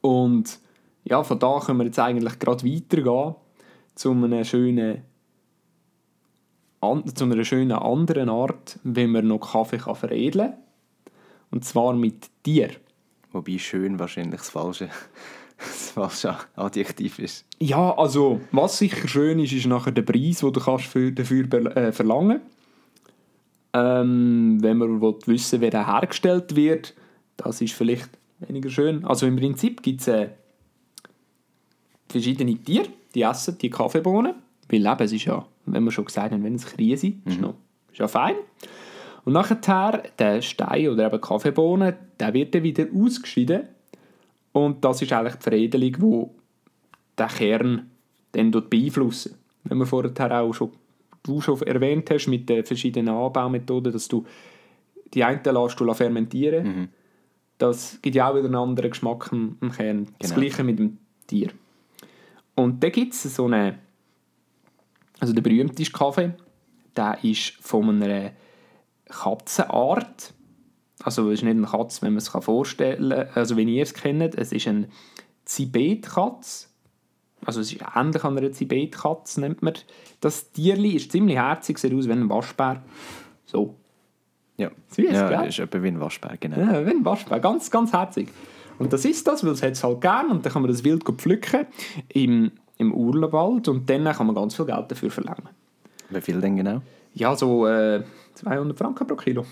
Und 0.00 0.58
ja, 1.04 1.22
von 1.22 1.38
da 1.38 1.60
können 1.60 1.78
wir 1.78 1.84
jetzt 1.84 1.98
eigentlich 1.98 2.38
gerade 2.38 2.64
weitergehen 2.64 3.34
zu 3.94 4.12
einer 4.12 4.44
schönen 4.44 5.02
an, 6.80 7.04
zu 7.14 7.24
einer 7.24 7.44
schönen 7.44 7.72
anderen 7.72 8.28
Art, 8.28 8.78
wie 8.84 9.06
man 9.06 9.26
noch 9.28 9.52
Kaffee 9.52 9.78
kann 9.78 9.94
veredeln 9.94 10.50
kann. 10.50 10.58
Und 11.50 11.64
zwar 11.64 11.94
mit 11.94 12.28
Tier. 12.42 12.70
Wobei 13.32 13.58
schön 13.58 13.98
wahrscheinlich 13.98 14.40
das 14.40 14.50
falsche 14.50 14.88
das 15.58 15.90
falsche 15.90 16.36
Adjektiv 16.54 17.18
ist. 17.18 17.44
Ja, 17.58 17.96
also 17.96 18.40
was 18.52 18.78
sicher 18.78 19.08
schön 19.08 19.38
ist, 19.38 19.52
ist 19.52 19.66
nachher 19.66 19.92
der 19.92 20.02
Preis, 20.02 20.40
den 20.40 20.52
du 20.52 20.60
kannst 20.60 20.86
für, 20.86 21.12
dafür 21.12 21.76
äh, 21.76 21.92
verlangen 21.92 22.40
ähm, 23.72 24.58
Wenn 24.60 24.76
man 24.78 25.00
will 25.00 25.16
wissen 25.26 25.60
wie 25.60 25.70
der 25.70 25.86
hergestellt 25.86 26.56
wird, 26.56 26.94
das 27.36 27.60
ist 27.60 27.74
vielleicht 27.74 28.10
weniger 28.40 28.70
schön. 28.70 29.04
Also 29.04 29.26
im 29.26 29.36
Prinzip 29.36 29.82
gibt 29.82 30.02
es 30.02 30.08
äh, 30.08 30.28
verschiedene 32.08 32.56
Tiere, 32.56 32.88
die 33.14 33.22
essen 33.22 33.58
die 33.58 33.70
Kaffeebohnen. 33.70 34.34
Weil 34.68 34.86
eben, 34.86 35.02
es 35.02 35.12
ist 35.12 35.24
ja, 35.24 35.46
wenn 35.64 35.84
wir 35.84 35.92
schon 35.92 36.04
gesagt 36.04 36.32
haben, 36.32 36.42
wenn 36.42 36.54
es 36.54 36.66
Krise 36.66 37.08
ist, 37.08 37.16
ist, 37.24 37.40
mhm. 37.40 37.54
ist 37.92 37.98
ja 37.98 38.08
fein. 38.08 38.34
Und 39.24 39.32
nachher, 39.32 40.02
der 40.18 40.42
Stein 40.42 40.88
oder 40.88 41.06
eben 41.06 41.20
Kaffeebohnen, 41.20 41.94
der 42.20 42.34
wird 42.34 42.54
dann 42.54 42.62
wieder 42.62 42.86
ausgeschieden 42.94 43.68
und 44.56 44.82
das 44.82 45.02
ist 45.02 45.12
eigentlich 45.12 45.34
die 45.34 45.42
Veredelung, 45.42 45.92
die 45.92 47.18
den 47.18 47.28
Kern 47.28 47.90
dann 48.32 48.50
beeinflussen. 48.50 49.34
Wenn 49.64 49.76
wir 49.76 49.84
vorher 49.84 50.40
auch 50.40 50.54
schon, 50.54 50.70
du 51.22 51.42
schon 51.42 51.60
erwähnt 51.60 52.10
hast 52.10 52.28
mit 52.28 52.48
den 52.48 52.64
verschiedenen 52.64 53.14
Anbaumethoden, 53.14 53.92
dass 53.92 54.08
du 54.08 54.24
die 55.12 55.22
einen 55.22 55.42
lässt 55.44 55.78
du 55.78 55.92
fermentieren 55.92 56.64
mhm. 56.64 56.88
das 57.58 57.98
gibt 58.00 58.16
ja 58.16 58.30
auch 58.30 58.34
wieder 58.34 58.46
einen 58.46 58.54
anderen 58.54 58.90
Geschmack 58.90 59.28
im, 59.30 59.58
Kern. 59.72 60.06
Genau. 60.06 60.16
Das 60.20 60.34
gleiche 60.34 60.64
mit 60.64 60.78
dem 60.78 60.96
Tier. 61.26 61.50
Und 62.54 62.82
da 62.82 62.88
gibt 62.88 63.12
es 63.12 63.24
so 63.24 63.44
eine, 63.44 63.78
also 65.20 65.34
der 65.34 65.42
berühmteste 65.42 65.92
Kaffee, 65.92 66.32
der 66.96 67.18
ist 67.22 67.58
von 67.60 68.02
einer 68.02 68.32
Katzenart, 69.04 70.32
also 71.02 71.30
es 71.30 71.40
ist 71.40 71.44
nicht 71.44 71.56
eine 71.56 71.66
Katze, 71.66 72.02
wenn 72.02 72.12
man 72.12 72.18
es 72.18 72.28
vorstellen 72.28 73.10
kann, 73.10 73.28
also 73.34 73.56
wenn 73.56 73.68
ihr 73.68 73.82
es 73.82 73.94
kennt, 73.94 74.34
es 74.34 74.52
ist 74.52 74.66
ein 74.66 74.86
Zibetkatz. 75.44 76.72
Also 77.44 77.60
es 77.60 77.72
ist 77.72 77.80
ähnlich 77.94 78.24
an 78.24 78.36
einer 78.36 78.52
Zibetkatze, 78.52 79.40
nennt 79.40 79.62
man 79.62 79.74
das 80.20 80.50
Tierli 80.52 80.92
ist 80.92 81.12
ziemlich 81.12 81.36
herzig, 81.36 81.78
sieht 81.78 81.94
aus 81.94 82.08
wie 82.08 82.12
ein 82.12 82.28
Waschbär. 82.28 82.82
So. 83.44 83.74
Ja, 84.56 84.70
Süß, 84.88 85.10
ja 85.10 85.28
gell? 85.28 85.48
ist 85.48 85.58
etwa 85.58 85.82
wie 85.82 85.88
ein 85.88 86.00
Waschbär, 86.00 86.36
genau. 86.40 86.58
Ja, 86.58 86.86
wie 86.86 86.90
ein 86.90 87.04
Waschbär, 87.04 87.40
ganz, 87.40 87.70
ganz 87.70 87.92
herzig. 87.92 88.28
Und 88.78 88.92
das 88.92 89.04
ist 89.04 89.26
das, 89.26 89.44
weil 89.44 89.52
es 89.52 89.62
es 89.62 89.84
halt 89.84 90.00
gern 90.00 90.30
und 90.30 90.44
dann 90.44 90.52
kann 90.52 90.62
man 90.62 90.70
das 90.70 90.82
wild 90.82 91.04
pflücken 91.04 91.66
im, 92.08 92.52
im 92.78 92.94
Urlaubwald 92.94 93.68
und 93.68 93.88
dann 93.88 94.04
kann 94.04 94.26
man 94.26 94.34
ganz 94.34 94.54
viel 94.54 94.64
Geld 94.64 94.90
dafür 94.90 95.10
verlangen. 95.10 95.48
Wie 96.08 96.20
viel 96.20 96.40
denn 96.40 96.56
genau? 96.56 96.80
Ja, 97.14 97.34
so 97.36 97.66
äh, 97.66 98.02
200 98.34 98.76
Franken 98.76 99.06
pro 99.06 99.16
Kilo. 99.16 99.44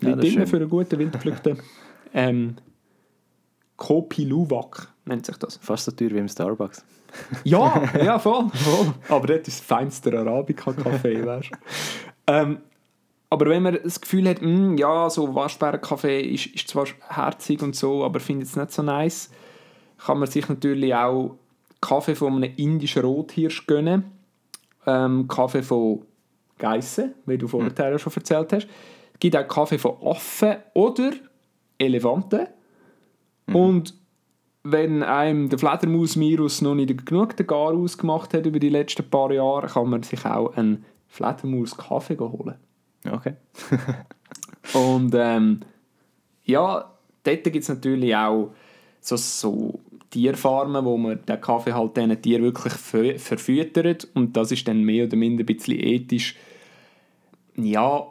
Ja, 0.00 0.14
Liegt 0.14 0.48
für 0.48 0.56
einen 0.56 0.68
guten 0.68 0.98
wildgepflückten 0.98 1.58
ähm, 2.14 2.56
Kopi 3.76 4.24
Luwak 4.24 4.88
nennt 5.04 5.26
sich 5.26 5.36
das. 5.36 5.58
Fast 5.58 5.84
so 5.84 5.92
teuer 5.92 6.10
wie 6.10 6.18
im 6.18 6.28
Starbucks. 6.28 6.84
ja, 7.44 7.82
ja, 8.02 8.18
voll, 8.18 8.48
voll. 8.50 8.94
Aber 9.08 9.26
das 9.26 9.38
ist 9.38 9.46
das 9.46 9.60
feinste 9.60 10.18
Arabica-Kaffee, 10.18 11.24
weißt 11.24 11.50
ähm, 12.28 12.58
aber 13.28 13.46
wenn 13.46 13.62
man 13.62 13.78
das 13.82 14.00
Gefühl 14.00 14.28
hat, 14.28 14.40
mh, 14.40 14.48
hm, 14.48 14.78
ja, 14.78 15.10
so 15.10 15.34
Waschbärenkaffee 15.34 16.20
ist, 16.22 16.46
ist 16.46 16.68
zwar 16.68 16.86
herzig 17.08 17.62
und 17.62 17.74
so, 17.74 18.04
aber 18.04 18.20
findet 18.20 18.48
es 18.48 18.56
nicht 18.56 18.72
so 18.72 18.82
nice, 18.82 19.30
kann 19.98 20.18
man 20.18 20.28
sich 20.28 20.48
natürlich 20.48 20.94
auch 20.94 21.36
Kaffee 21.80 22.14
von 22.14 22.34
einem 22.34 22.52
indischen 22.56 23.02
Rothirsch 23.02 23.66
gönnen. 23.66 24.04
Ähm, 24.86 25.28
Kaffee 25.28 25.62
von 25.62 26.02
Geissen, 26.58 27.14
wie 27.26 27.38
du 27.38 27.48
vorher 27.48 27.92
mhm. 27.92 27.98
schon 27.98 28.12
erzählt 28.14 28.52
hast. 28.52 28.68
Es 29.16 29.20
gibt 29.20 29.34
auch 29.34 29.48
Kaffee 29.48 29.78
von 29.78 29.96
Affen 30.02 30.56
oder 30.74 31.12
Elefanten. 31.78 32.48
Mhm. 33.46 33.56
Und 33.56 33.94
wenn 34.62 35.02
einem 35.02 35.48
der 35.48 35.58
Fledermaus-Virus 35.58 36.60
noch 36.60 36.74
nicht 36.74 37.06
genug 37.06 37.34
den 37.34 37.46
Gar 37.46 37.72
ausgemacht 37.72 38.34
hat 38.34 38.44
über 38.44 38.58
die 38.58 38.68
letzten 38.68 39.08
paar 39.08 39.32
Jahre, 39.32 39.68
kann 39.68 39.88
man 39.88 40.02
sich 40.02 40.22
auch 40.26 40.54
einen 40.54 40.84
Fledermaus-Kaffee 41.08 42.18
holen. 42.18 42.56
Okay. 43.10 43.34
Und 44.74 45.14
ähm, 45.14 45.60
ja, 46.44 46.92
dort 47.22 47.44
gibt 47.44 47.56
es 47.56 47.68
natürlich 47.70 48.14
auch 48.14 48.52
so, 49.00 49.16
so 49.16 49.80
Tierfarmen, 50.10 50.84
wo 50.84 50.98
man 50.98 51.24
den 51.24 51.40
Kaffee 51.40 51.72
halt 51.72 51.96
diesen 51.96 52.20
Tieren 52.20 52.42
wirklich 52.42 52.74
verfüttert 52.74 54.08
und 54.12 54.36
das 54.36 54.52
ist 54.52 54.68
dann 54.68 54.82
mehr 54.82 55.06
oder 55.06 55.16
minder 55.16 55.42
ein 55.42 55.46
bisschen 55.46 55.78
ethisch 55.78 56.36
ja, 57.56 58.06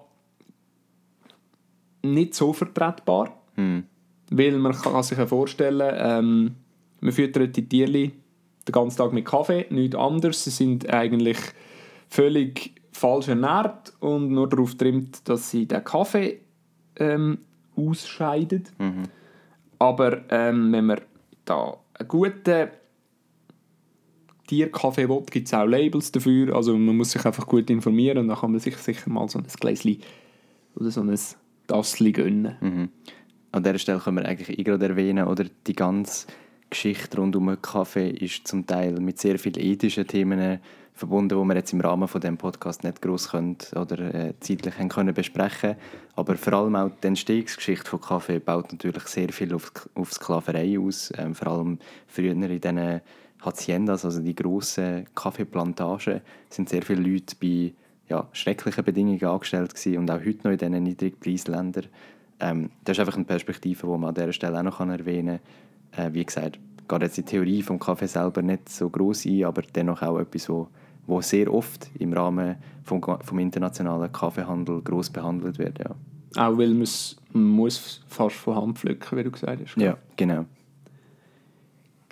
nicht 2.13 2.35
so 2.35 2.53
vertretbar. 2.53 3.31
Hm. 3.55 3.83
Weil 4.31 4.57
man 4.57 4.73
kann 4.73 5.03
sich 5.03 5.17
ja 5.17 5.27
vorstellen, 5.27 5.93
ähm, 5.97 6.55
man 7.01 7.11
füttert 7.11 7.55
die 7.55 7.67
Tiere 7.67 8.11
den 8.67 8.71
ganzen 8.71 8.97
Tag 8.97 9.13
mit 9.13 9.25
Kaffee, 9.25 9.67
nichts 9.69 9.95
anderes. 9.95 10.43
Sie 10.43 10.49
sind 10.49 10.91
eigentlich 10.91 11.37
völlig 12.09 12.81
falsch 12.91 13.27
ernährt 13.27 13.93
und 13.99 14.31
nur 14.31 14.49
darauf 14.49 14.75
trimmt, 14.75 15.27
dass 15.29 15.51
sie 15.51 15.67
den 15.67 15.83
Kaffee 15.83 16.39
ähm, 16.95 17.39
ausscheiden. 17.75 18.63
Mhm. 18.79 19.03
Aber 19.77 20.23
ähm, 20.29 20.71
wenn 20.71 20.85
man 20.85 21.01
da 21.43 21.77
einen 21.93 22.07
guten 22.07 22.69
Tierkaffee 24.47 25.09
will, 25.09 25.23
gibt 25.29 25.47
es 25.47 25.53
auch 25.53 25.65
Labels 25.65 26.11
dafür. 26.11 26.55
Also 26.55 26.77
man 26.77 26.95
muss 26.95 27.11
sich 27.11 27.25
einfach 27.25 27.45
gut 27.45 27.69
informieren 27.69 28.19
und 28.19 28.27
dann 28.27 28.37
kann 28.37 28.51
man 28.51 28.59
sich 28.59 28.77
sicher 28.77 29.09
mal 29.09 29.27
so 29.27 29.39
ein 29.39 29.45
Gläschen 29.59 29.99
oder 30.75 30.91
so 30.91 31.01
ein 31.01 31.17
Tassli 31.67 32.11
gönnen. 32.11 32.55
Mhm. 32.61 32.89
An 33.51 33.63
dieser 33.63 33.79
Stelle 33.79 33.99
können 33.99 34.17
wir 34.17 34.25
eigentlich 34.25 34.59
eh 34.59 34.63
gerade 34.63 34.87
erwähnen, 34.87 35.27
oder 35.27 35.45
die 35.65 35.75
ganze 35.75 36.27
Geschichte 36.69 37.17
rund 37.17 37.35
um 37.35 37.47
den 37.47 37.61
Kaffee 37.61 38.09
ist 38.09 38.47
zum 38.47 38.65
Teil 38.65 38.99
mit 38.99 39.19
sehr 39.19 39.39
vielen 39.39 39.59
ethischen 39.59 40.07
Themen 40.07 40.59
verbunden, 40.93 41.37
wo 41.37 41.43
wir 41.43 41.55
jetzt 41.55 41.73
im 41.73 41.81
Rahmen 41.81 42.07
von 42.07 42.21
dem 42.21 42.37
Podcast 42.37 42.83
nicht 42.83 43.01
groß 43.01 43.29
können 43.29 43.57
oder 43.75 43.99
äh, 44.13 44.33
zeitlich 44.39 44.77
haben 44.77 44.89
können 44.89 45.13
besprechen. 45.13 45.75
Aber 46.15 46.35
vor 46.37 46.53
allem 46.53 46.75
auch 46.75 46.91
die 47.03 47.07
Entstehungsgeschichte 47.07 47.89
von 47.89 48.01
Kaffee 48.01 48.39
baut 48.39 48.71
natürlich 48.71 49.03
sehr 49.03 49.29
viel 49.29 49.53
auf, 49.53 49.71
auf 49.93 50.13
Sklaverei 50.13 50.79
aus. 50.79 51.11
Ähm, 51.17 51.35
vor 51.35 51.47
allem 51.47 51.79
früher 52.07 52.31
in 52.31 52.41
diesen 52.41 53.01
Haciendas, 53.41 54.05
also 54.05 54.21
die 54.21 54.35
grossen 54.35 55.05
Kaffeeplantagen, 55.13 56.21
sind 56.49 56.69
sehr 56.69 56.81
viele 56.81 57.01
Leute 57.01 57.35
bei 57.41 57.73
ja, 58.09 58.27
schrecklichen 58.33 58.83
Bedingungen 58.83 59.23
angestellt 59.23 59.73
gewesen 59.73 59.97
und 59.97 60.11
auch 60.11 60.19
heute 60.19 60.39
noch 60.43 60.51
in 60.51 60.57
diesen 60.57 60.83
Niedrigpreisländern. 60.83 61.87
Ähm, 62.39 62.69
das 62.83 62.97
ist 62.97 62.99
einfach 62.99 63.15
eine 63.15 63.25
Perspektive, 63.25 63.87
die 63.87 63.97
man 63.97 64.09
an 64.09 64.15
dieser 64.15 64.33
Stelle 64.33 64.59
auch 64.59 64.63
noch 64.63 64.79
erwähnen 64.79 65.39
kann. 65.91 66.05
Äh, 66.07 66.13
wie 66.13 66.25
gesagt, 66.25 66.59
geht 66.87 67.01
jetzt 67.01 67.17
die 67.17 67.23
Theorie 67.23 67.61
vom 67.61 67.79
Kaffee 67.79 68.07
selber 68.07 68.41
nicht 68.41 68.69
so 68.69 68.89
groß 68.89 69.25
ein, 69.25 69.45
aber 69.45 69.61
dennoch 69.61 70.01
auch 70.01 70.19
etwas, 70.19 70.49
wo, 70.49 70.67
wo 71.07 71.21
sehr 71.21 71.51
oft 71.53 71.89
im 71.97 72.13
Rahmen 72.13 72.57
vom, 72.83 73.01
vom 73.01 73.39
internationalen 73.39 74.11
Kaffeehandel 74.11 74.81
groß 74.81 75.09
behandelt 75.09 75.57
wird. 75.57 75.79
Ja. 75.79 75.95
Auch 76.37 76.57
weil 76.57 76.69
man 76.69 76.83
es 76.83 77.15
muss 77.33 78.03
fast 78.07 78.35
von 78.35 78.55
Hand 78.55 78.77
pflücken, 78.79 79.17
wie 79.17 79.23
du 79.23 79.31
gesagt 79.31 79.61
hast. 79.61 79.77
Ja, 79.77 79.97
genau. 80.15 80.45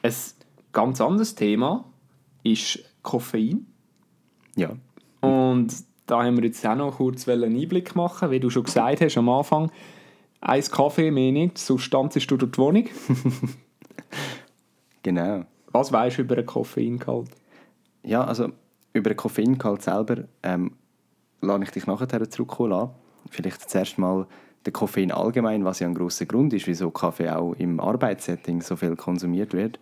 Ein 0.01 0.13
ganz 0.71 0.99
anderes 1.01 1.35
Thema 1.35 1.85
ist 2.43 2.79
Koffein. 3.01 3.67
Ja. 4.55 4.71
Und 5.53 5.75
da 6.07 6.23
haben 6.23 6.37
wir 6.37 6.45
jetzt 6.45 6.65
auch 6.65 6.75
noch 6.75 6.97
kurz 6.97 7.29
einen 7.29 7.55
Einblick 7.55 7.95
machen, 7.95 8.31
wie 8.31 8.39
du 8.39 8.49
schon 8.49 8.63
gesagt 8.63 9.01
hast 9.01 9.17
am 9.17 9.29
Anfang. 9.29 9.71
Ein 10.41 10.63
Kaffee 10.63 11.11
mehr 11.11 11.31
nicht, 11.31 11.57
sonst 11.57 11.89
tanzt 11.91 12.29
du 12.29 12.37
durch 12.37 12.51
die 12.51 12.57
Wohnung. 12.57 12.85
genau. 15.03 15.45
Was 15.71 15.91
weißt 15.91 16.17
du 16.17 16.21
über 16.23 16.35
einen 16.35 16.45
Koffeingehalt? 16.45 17.29
Ja, 18.03 18.23
also 18.23 18.49
über 18.93 19.11
den 19.11 19.17
Koffeingehalt 19.17 19.83
selber 19.83 20.25
ähm, 20.41 20.71
lasse 21.41 21.63
ich 21.63 21.71
dich 21.71 21.87
nachher 21.87 22.29
zurückkommen. 22.29 22.89
Vielleicht 23.29 23.69
zuerst 23.69 23.97
mal 23.97 24.27
der 24.65 24.73
Koffein 24.73 25.11
allgemein, 25.11 25.65
was 25.65 25.79
ja 25.79 25.87
ein 25.87 25.93
großer 25.93 26.25
Grund 26.25 26.53
ist, 26.53 26.67
wieso 26.67 26.89
Kaffee 26.89 27.29
auch 27.29 27.53
im 27.53 27.79
Arbeitssetting 27.79 28.61
so 28.61 28.75
viel 28.75 28.95
konsumiert 28.95 29.53
wird. 29.53 29.79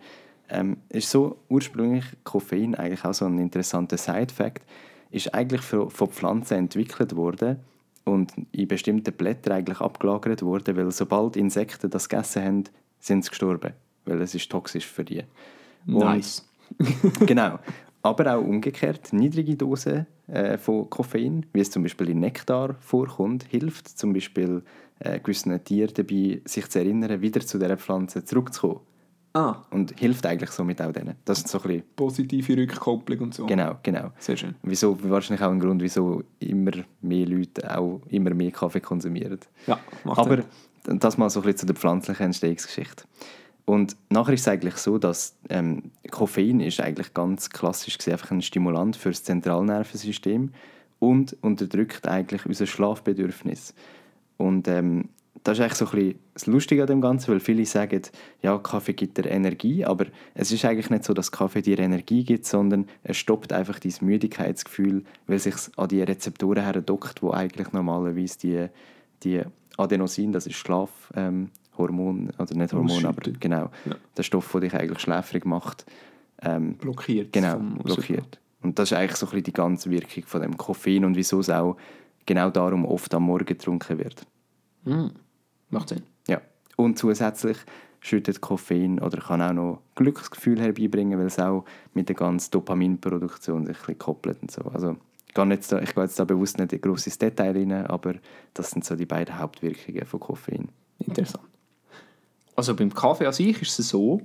Ähm, 0.48 0.76
ist 0.90 1.10
so 1.10 1.38
ursprünglich 1.48 2.04
Koffein 2.24 2.74
eigentlich 2.74 3.04
auch 3.04 3.14
so 3.14 3.24
ein 3.24 3.38
interessanter 3.38 3.96
Side-Fact, 3.96 4.62
ist 5.12 5.34
eigentlich 5.34 5.62
von 5.62 5.90
Pflanzen 5.90 6.58
entwickelt 6.58 7.14
worden 7.14 7.58
und 8.04 8.32
in 8.50 8.66
bestimmten 8.66 9.12
Blättern 9.12 9.52
eigentlich 9.52 9.80
abgelagert 9.80 10.42
worden, 10.42 10.76
weil 10.76 10.90
sobald 10.90 11.36
Insekten 11.36 11.90
das 11.90 12.08
gegessen 12.08 12.44
haben, 12.44 12.64
sind 12.98 13.24
sie 13.24 13.30
gestorben, 13.30 13.74
weil 14.06 14.20
es 14.22 14.34
ist 14.34 14.50
toxisch 14.50 14.86
für 14.86 15.04
die. 15.04 15.22
Und 15.86 15.98
nice. 15.98 16.48
genau. 17.26 17.58
Aber 18.02 18.34
auch 18.34 18.42
umgekehrt, 18.42 19.12
niedrige 19.12 19.54
Dosen 19.54 20.06
äh, 20.26 20.58
von 20.58 20.90
Koffein, 20.90 21.46
wie 21.52 21.60
es 21.60 21.70
zum 21.70 21.84
Beispiel 21.84 22.10
in 22.10 22.18
Nektar 22.18 22.74
vorkommt, 22.80 23.44
hilft 23.44 23.88
zum 23.88 24.12
Beispiel 24.12 24.62
äh, 24.98 25.20
gewissen 25.20 25.62
Tieren 25.62 25.94
dabei, 25.94 26.40
sich 26.44 26.68
zu 26.68 26.80
erinnern, 26.80 27.20
wieder 27.20 27.40
zu 27.42 27.58
dieser 27.58 27.76
Pflanze 27.76 28.24
zurückzukommen. 28.24 28.80
Ah. 29.34 29.56
Und 29.70 29.98
hilft 29.98 30.26
eigentlich 30.26 30.50
somit 30.50 30.82
auch 30.82 30.92
denen. 30.92 31.16
Das 31.24 31.38
ist 31.38 31.48
so 31.48 31.58
ein 31.58 31.62
bisschen 31.62 31.84
Positive 31.96 32.56
Rückkopplung 32.56 33.20
und 33.20 33.34
so. 33.34 33.46
Genau, 33.46 33.76
genau. 33.82 34.10
Sehr 34.18 34.36
schön. 34.36 34.54
Wieso, 34.62 34.98
wahrscheinlich 35.08 35.44
auch 35.44 35.50
ein 35.50 35.60
Grund, 35.60 35.82
wieso 35.82 36.22
immer 36.38 36.72
mehr 37.00 37.26
Leute 37.26 37.78
auch 37.78 38.02
immer 38.08 38.34
mehr 38.34 38.50
Kaffee 38.50 38.80
konsumieren. 38.80 39.38
Ja, 39.66 39.78
macht 40.04 40.18
Aber 40.18 40.44
Sinn. 40.84 40.98
das 40.98 41.16
mal 41.16 41.30
so 41.30 41.40
ein 41.40 41.44
bisschen 41.44 41.58
zu 41.60 41.66
der 41.66 41.76
pflanzlichen 41.76 42.26
Entstehungsgeschichte. 42.26 43.04
Und 43.64 43.96
nachher 44.10 44.34
ist 44.34 44.42
es 44.42 44.48
eigentlich 44.48 44.74
so, 44.74 44.98
dass 44.98 45.36
ähm, 45.48 45.92
Koffein 46.10 46.60
ist 46.60 46.80
eigentlich 46.80 47.14
ganz 47.14 47.48
klassisch 47.48 47.96
gesehen 47.96 48.14
einfach 48.14 48.32
ein 48.32 48.42
Stimulant 48.42 48.96
für 48.96 49.10
das 49.10 49.22
Zentralnervensystem 49.22 50.50
und 50.98 51.36
unterdrückt 51.40 52.06
eigentlich 52.06 52.44
unser 52.44 52.66
Schlafbedürfnis. 52.66 53.74
Und 54.36 54.68
ähm, 54.68 55.08
das 55.44 55.58
ist 55.58 55.62
eigentlich 55.64 55.74
so 55.74 55.86
ein 55.86 55.90
bisschen 55.90 56.18
das 56.34 56.46
Lustige 56.46 56.82
an 56.82 56.86
dem 56.86 57.00
Ganzen, 57.00 57.32
weil 57.32 57.40
viele 57.40 57.66
sagen, 57.66 58.02
ja, 58.42 58.58
Kaffee 58.58 58.92
gibt 58.92 59.18
dir 59.18 59.26
Energie, 59.26 59.84
aber 59.84 60.06
es 60.34 60.52
ist 60.52 60.64
eigentlich 60.64 60.90
nicht 60.90 61.04
so, 61.04 61.14
dass 61.14 61.32
Kaffee 61.32 61.62
dir 61.62 61.78
Energie 61.78 62.24
gibt, 62.24 62.46
sondern 62.46 62.86
es 63.02 63.16
stoppt 63.16 63.52
einfach 63.52 63.78
dieses 63.78 64.02
Müdigkeitsgefühl, 64.02 65.04
weil 65.26 65.36
es 65.36 65.44
sich 65.44 65.54
an 65.76 65.88
die 65.88 66.02
Rezeptoren 66.02 66.62
herdockt, 66.62 67.22
wo 67.22 67.32
eigentlich 67.32 67.72
normalerweise 67.72 68.38
die, 68.38 68.66
die 69.24 69.42
Adenosin, 69.76 70.32
das 70.32 70.46
ist 70.46 70.56
Schlaf, 70.56 71.12
ähm, 71.16 71.50
oder 71.76 71.92
nicht 72.54 72.72
Hormon, 72.72 73.06
aber 73.06 73.30
genau, 73.40 73.70
Ja. 73.86 73.96
der 74.16 74.22
Stoff, 74.22 74.52
der 74.52 74.60
dich 74.60 74.74
eigentlich 74.74 75.00
schläfrig 75.00 75.44
macht, 75.44 75.86
ähm, 76.42 76.74
blockiert. 76.74 77.32
genau, 77.32 77.58
blockiert. 77.58 78.38
Und 78.62 78.78
das 78.78 78.92
ist 78.92 78.96
eigentlich 78.98 79.16
so 79.16 79.26
ein 79.26 79.30
bisschen 79.30 79.44
die 79.44 79.52
ganze 79.52 79.90
Wirkung 79.90 80.22
von 80.24 80.42
dem 80.42 80.56
Koffein 80.56 81.04
und 81.04 81.16
wieso 81.16 81.40
es 81.40 81.50
auch 81.50 81.76
genau 82.26 82.50
darum 82.50 82.84
oft 82.84 83.12
am 83.14 83.24
Morgen 83.24 83.46
getrunken 83.46 83.98
wird. 83.98 84.26
Mm. 84.84 85.08
Macht 85.72 85.88
Sinn. 85.88 86.02
Ja. 86.28 86.40
Und 86.76 86.98
zusätzlich 86.98 87.56
schüttet 88.00 88.40
Koffein 88.40 89.00
oder 89.00 89.18
kann 89.18 89.40
auch 89.40 89.52
noch 89.52 89.82
Glücksgefühl 89.94 90.60
herbeibringen, 90.60 91.18
weil 91.18 91.26
es 91.26 91.38
auch 91.38 91.64
mit 91.94 92.08
der 92.08 92.16
ganzen 92.16 92.50
Dopaminproduktion 92.50 93.66
sich 93.66 93.76
ein 93.76 93.80
bisschen 93.80 93.98
koppelt 93.98 94.42
und 94.42 94.50
so. 94.50 94.62
Also 94.62 94.96
ich 95.28 95.34
gehe 95.34 95.46
jetzt 95.46 95.72
da, 95.72 95.80
ich 95.80 95.94
gehe 95.94 96.04
jetzt 96.04 96.18
da 96.18 96.24
bewusst 96.24 96.58
nicht 96.58 96.72
in 96.72 96.80
grosses 96.80 97.16
Detail 97.16 97.52
rein, 97.52 97.72
aber 97.72 98.14
das 98.54 98.70
sind 98.70 98.84
so 98.84 98.96
die 98.96 99.06
beiden 99.06 99.38
Hauptwirkungen 99.38 100.04
von 100.04 100.20
Koffein. 100.20 100.68
Interessant. 100.98 101.44
Also 102.54 102.76
beim 102.76 102.92
Kaffee 102.92 103.26
an 103.26 103.32
sich 103.32 103.62
ist 103.62 103.78
es 103.78 103.88
so, 103.88 104.20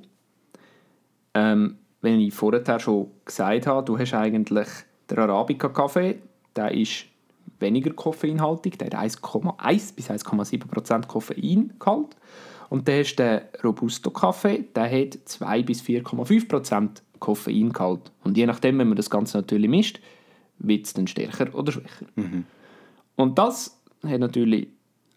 ähm, 1.34 1.78
wenn 2.02 2.20
ich 2.20 2.34
vorher 2.34 2.80
schon 2.80 3.12
gesagt 3.24 3.68
habe, 3.68 3.86
du 3.86 3.98
hast 3.98 4.14
eigentlich 4.14 4.68
den 5.10 5.20
Arabica-Kaffee, 5.20 6.20
der 6.56 6.72
ist 6.72 7.06
weniger 7.60 7.92
koffeinhaltig, 7.92 8.78
der 8.78 8.88
hat 8.88 8.96
1,1 8.96 9.96
bis 9.96 10.10
1,7% 10.10 11.08
Koffeingehalt. 11.08 12.16
Und 12.70 12.88
dann 12.88 13.00
hast 13.00 13.16
du 13.16 13.24
den 13.24 13.42
Robusto-Kaffee, 13.64 14.66
der 14.76 14.92
hat 14.92 15.18
2 15.26 15.64
bis 15.64 15.82
4,5% 15.82 17.02
Koffeingehalt. 17.20 18.12
Und 18.24 18.38
je 18.38 18.46
nachdem, 18.46 18.78
wenn 18.80 18.90
man 18.90 18.98
das 18.98 19.10
Ganze 19.10 19.38
natürlich 19.38 19.70
mischt, 19.70 20.00
wird 20.60 20.86
es 20.86 20.94
dann 20.94 21.08
stärker 21.08 21.54
oder 21.56 21.72
schwächer. 21.72 22.06
Und 23.16 23.38
das 23.38 23.82
hat 24.04 24.20
natürlich 24.20 24.68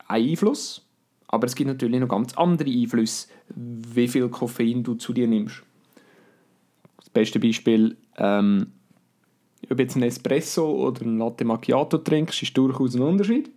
einen 0.07 0.31
Einfluss, 0.31 0.87
aber 1.29 1.47
es 1.47 1.55
gibt 1.55 1.69
natürlich 1.69 2.01
noch 2.01 2.09
ganz 2.09 2.35
andere 2.35 2.71
Einflüsse, 2.71 3.29
wie 3.55 4.09
viel 4.09 4.29
Koffein 4.29 4.83
du 4.83 4.95
zu 4.95 5.13
dir 5.13 5.29
nimmst. 5.29 5.63
Das 6.99 7.11
beste 7.11 7.41
Beispiel, 7.41 7.97
ähm, 8.17 8.73
ob 9.71 9.79
jetzt 9.79 9.97
ein 9.97 10.03
Espresso 10.03 10.69
oder 10.71 11.03
ein 11.03 11.19
Latte 11.19 11.45
Macchiato 11.45 11.99
trinkst, 11.99 12.43
ist 12.43 12.57
durchaus 12.57 12.95
ein 12.95 13.03
Unterschied, 13.03 13.51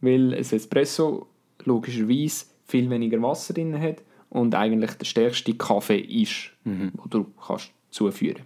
weil 0.00 0.34
ein 0.34 0.40
Espresso 0.40 1.28
logischerweise 1.64 2.46
viel 2.64 2.90
weniger 2.90 3.22
Wasser 3.22 3.54
drin 3.54 3.78
hat 3.80 4.02
und 4.28 4.54
eigentlich 4.54 4.92
der 4.92 5.04
stärkste 5.04 5.54
Kaffee 5.54 6.00
ist, 6.00 6.50
den 6.64 6.92
du 7.10 7.26
kannst 7.46 7.72
zuführen 7.90 8.42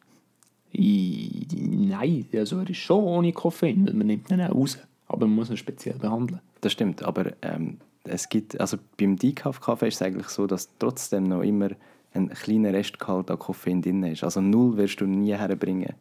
I, 0.74 1.46
nein, 1.54 2.26
also 2.34 2.58
er 2.58 2.68
ist 2.68 2.78
schon 2.78 3.04
ohne 3.04 3.32
Koffein, 3.32 3.87
weil 3.87 3.94
man 3.94 4.08
nimmt 4.08 4.30
ihn 4.30 4.42
auch 4.42 4.54
raus. 4.54 4.78
Aber 5.06 5.26
man 5.26 5.37
muss 5.37 5.50
ihn 5.50 5.56
speziell 5.56 5.96
behandeln. 5.96 6.40
Das 6.60 6.72
stimmt, 6.72 7.02
aber 7.02 7.32
ähm, 7.42 7.78
es 8.05 8.29
gibt, 8.29 8.61
also 8.61 8.77
beim 8.99 9.17
Decaf-Kaffee 9.17 9.88
ist 9.88 9.95
es 9.97 10.03
eigentlich 10.03 10.29
so, 10.29 10.47
dass 10.47 10.69
trotzdem 10.79 11.25
noch 11.25 11.43
immer 11.43 11.71
ein 12.12 12.29
kleiner 12.29 12.73
Restgehalt 12.73 13.31
an 13.31 13.38
Koffein 13.38 13.83
drin 13.83 14.03
ist. 14.05 14.23
Also 14.23 14.40
null 14.40 14.77
wirst 14.77 15.01
du 15.01 15.07
nie 15.07 15.33
herbringen. 15.35 15.95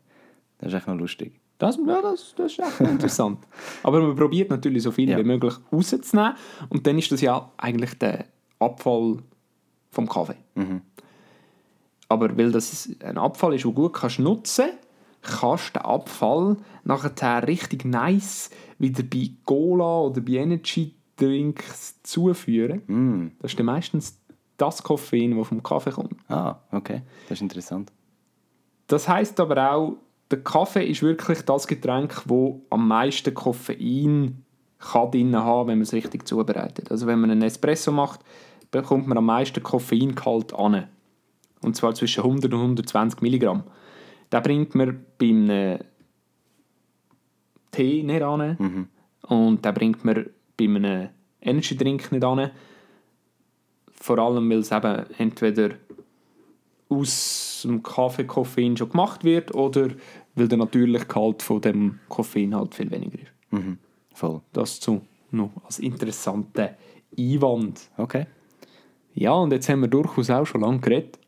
Das 0.60 0.70
ist 0.72 0.78
echt 0.78 0.88
noch 0.88 0.96
lustig. 0.98 1.40
Das, 1.58 1.78
ja, 1.88 2.02
das, 2.02 2.34
das 2.36 2.52
ist 2.52 2.60
echt 2.60 2.80
interessant. 2.82 3.40
Aber 3.84 4.02
man 4.02 4.16
probiert 4.16 4.50
natürlich 4.50 4.84
so 4.84 4.92
viel 4.92 5.10
Ja. 5.10 5.18
wie 5.18 5.24
möglich 5.24 5.54
rauszunehmen. 5.72 6.34
Und 6.70 6.86
dann 6.86 6.98
ist 7.00 7.12
das 7.12 7.22
ja 7.22 7.52
eigentlich 7.58 7.98
der 7.98 8.26
Abfall 8.60 9.18
vom 9.92 10.08
Kaffee. 10.10 10.36
Aber 12.10 12.38
weil 12.38 12.52
das 12.52 12.90
ein 13.04 13.18
Abfall 13.18 13.56
ist, 13.56 13.64
den 13.64 13.74
du 13.74 13.82
gut 13.82 13.94
kannst 13.94 14.20
nutzen 14.20 14.66
kannst 15.22 15.70
du 15.70 15.80
den 15.80 15.86
Abfall 15.86 16.58
nachher 16.84 17.48
richtig 17.48 17.86
nice 17.86 18.50
wieder 18.78 19.04
bei 19.04 19.30
Cola 19.46 20.02
oder 20.02 20.20
bei 20.20 20.34
Energy 20.34 20.94
Drinks 21.18 22.02
zuführen. 22.04 23.34
Das 23.40 23.52
ist 23.52 23.60
dann 23.60 23.66
meistens 23.66 24.20
das 24.58 24.84
Koffein, 24.84 25.38
das 25.38 25.48
vom 25.48 25.64
Kaffee 25.64 25.92
kommt. 25.92 26.16
Ah, 26.30 26.58
okay. 26.72 27.02
Das 27.30 27.38
ist 27.38 27.42
interessant. 27.42 27.92
Das 28.88 29.08
heißt 29.08 29.40
aber 29.40 29.72
auch, 29.72 29.98
der 30.32 30.44
Kaffee 30.44 30.86
ist 30.86 31.02
wirklich 31.02 31.42
das 31.42 31.68
Getränk, 31.68 32.24
wo 32.26 32.66
am 32.70 32.88
meisten 32.88 33.34
Koffein 33.34 34.44
kann 34.80 35.12
drin 35.12 35.36
haben, 35.36 35.68
wenn 35.68 35.78
man 35.78 35.84
es 35.84 35.94
richtig 35.94 36.28
zubereitet. 36.28 36.92
Also 36.92 37.08
wenn 37.08 37.20
man 37.20 37.32
einen 37.32 37.44
Espresso 37.44 37.92
macht, 37.92 38.22
bekommt 38.72 39.08
man 39.08 39.18
am 39.18 39.26
meisten 39.26 39.62
Koffeingehalt 39.64 40.54
an. 40.54 40.88
Und 41.62 41.76
zwar 41.76 41.94
zwischen 41.94 42.24
100 42.24 42.54
und 42.54 42.60
120 42.60 43.22
Milligramm. 43.22 43.64
Den 44.32 44.44
bringt 44.44 44.76
man 44.76 45.06
bei 45.18 45.28
einem 45.28 45.80
Tee 47.72 48.04
nicht 48.04 48.22
an. 48.22 48.90
Und 49.22 49.64
den 49.64 49.74
bringt 49.74 50.04
man 50.04 50.26
bei 50.58 50.66
einem 50.66 51.10
Energy 51.42 51.76
Drink 51.76 52.12
nicht 52.12 52.24
an. 52.24 52.52
Vor 53.92 54.20
allem, 54.20 54.50
weil 54.50 54.60
es 54.60 54.72
eben 54.72 55.06
entweder 55.18 55.76
aus 56.90 57.62
dem 57.66 57.82
Kaffee 57.82 58.26
Koffein 58.26 58.78
schon 58.78 58.90
gemacht 58.90 59.24
wird 59.24 59.54
oder 59.56 59.90
weil 60.36 60.48
der 60.48 60.58
natürliche 60.58 61.06
Gehalt 61.06 61.42
von 61.42 61.62
dem 61.62 62.00
Koffein 62.10 62.56
halt 62.56 62.76
viel 62.76 62.92
weniger 62.92 63.20
ist. 63.20 63.32
Voll. 64.14 64.42
Das 64.52 64.80
zu 64.80 65.02
noch 65.32 65.52
als 65.66 65.80
interessanter 65.80 66.76
Einwand. 67.18 67.90
Okay. 67.98 68.28
Ja, 69.14 69.34
und 69.34 69.52
jetzt 69.52 69.70
haben 69.70 69.82
wir 69.82 69.88
durchaus 69.88 70.30
auch 70.30 70.46
schon 70.46 70.62
lange 70.62 70.80
geredet. 70.80 71.20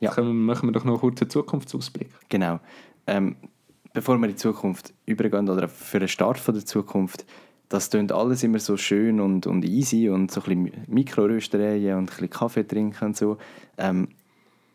Ja. 0.00 0.16
Wir, 0.16 0.24
machen 0.24 0.68
wir 0.68 0.72
doch 0.72 0.84
noch 0.84 1.00
kurz 1.00 1.20
einen 1.20 1.30
Zukunftsausblick. 1.30 2.08
Genau. 2.28 2.60
Ähm, 3.06 3.36
bevor 3.92 4.16
wir 4.18 4.26
in 4.26 4.32
die 4.32 4.36
Zukunft 4.36 4.94
übergehen 5.06 5.48
oder 5.48 5.68
für 5.68 5.98
den 5.98 6.08
Start 6.08 6.38
von 6.38 6.54
der 6.54 6.64
Zukunft, 6.64 7.26
das 7.70 7.88
klingt 7.88 8.12
alles 8.12 8.42
immer 8.42 8.58
so 8.58 8.76
schön 8.76 9.18
und, 9.20 9.46
und 9.46 9.64
easy 9.64 10.10
und 10.10 10.30
so 10.30 10.42
ein 10.42 10.64
bisschen 10.64 10.84
Mikroröstereien 10.88 11.94
und 11.96 12.02
ein 12.02 12.06
bisschen 12.06 12.28
Kaffee 12.28 12.66
trinken 12.66 13.04
und 13.06 13.16
so. 13.16 13.38
Ähm, 13.78 14.08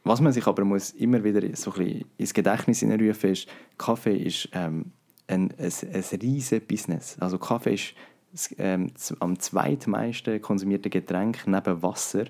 was 0.04 0.22
man 0.22 0.32
sich 0.32 0.48
aber 0.48 0.64
muss 0.66 0.92
immer 0.92 1.24
wieder 1.24 1.42
so 1.56 1.72
ein 1.74 1.78
bisschen 1.78 2.06
ins 2.18 2.34
Gedächtnis 2.34 2.80
hineinrufen 2.80 3.32
ist, 3.32 3.48
Kaffee 3.78 4.16
ist 4.18 4.50
ähm, 4.54 4.92
ein, 5.28 5.54
ein, 5.58 5.72
ein 5.94 6.20
riesen 6.22 6.62
Business. 6.62 7.18
Also 7.20 7.38
Kaffee 7.38 7.74
ist 7.74 7.94
das, 8.32 8.50
ähm, 8.58 8.96
z- 8.96 9.18
am 9.20 9.40
zweitmeisten 9.40 10.42
konsumierte 10.42 10.90
Getränk 10.90 11.46
neben 11.48 11.82
Wasser. 11.84 12.26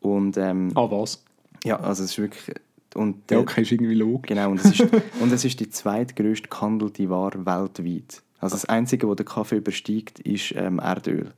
Und 0.00 0.36
ähm, 0.36 0.70
Ah, 0.74 0.90
was? 0.90 1.24
ja, 1.64 1.80
also 1.80 2.04
es 2.04 2.10
ist 2.10 2.18
wirklich... 2.18 2.56
Und 2.94 3.16
Ja, 3.16 3.22
der- 3.30 3.40
okay, 3.40 3.62
ist 3.62 3.72
irgendwie 3.72 3.94
logisch. 3.94 4.28
Genau, 4.28 4.50
und 4.50 4.60
es 4.64 4.66
ist, 4.78 4.80
und 5.20 5.32
es 5.32 5.44
ist 5.44 5.58
die 5.60 5.68
zweitgrößte 5.68 6.48
gehandelte 6.48 7.08
Ware 7.10 7.44
weltweit. 7.44 8.22
Also 8.40 8.54
das 8.56 8.64
Einzige, 8.66 9.08
was 9.08 9.16
der 9.16 9.26
Kaffee 9.26 9.56
übersteigt, 9.56 10.20
ist 10.20 10.52
ähm, 10.56 10.78
Erdöl. 10.78 11.32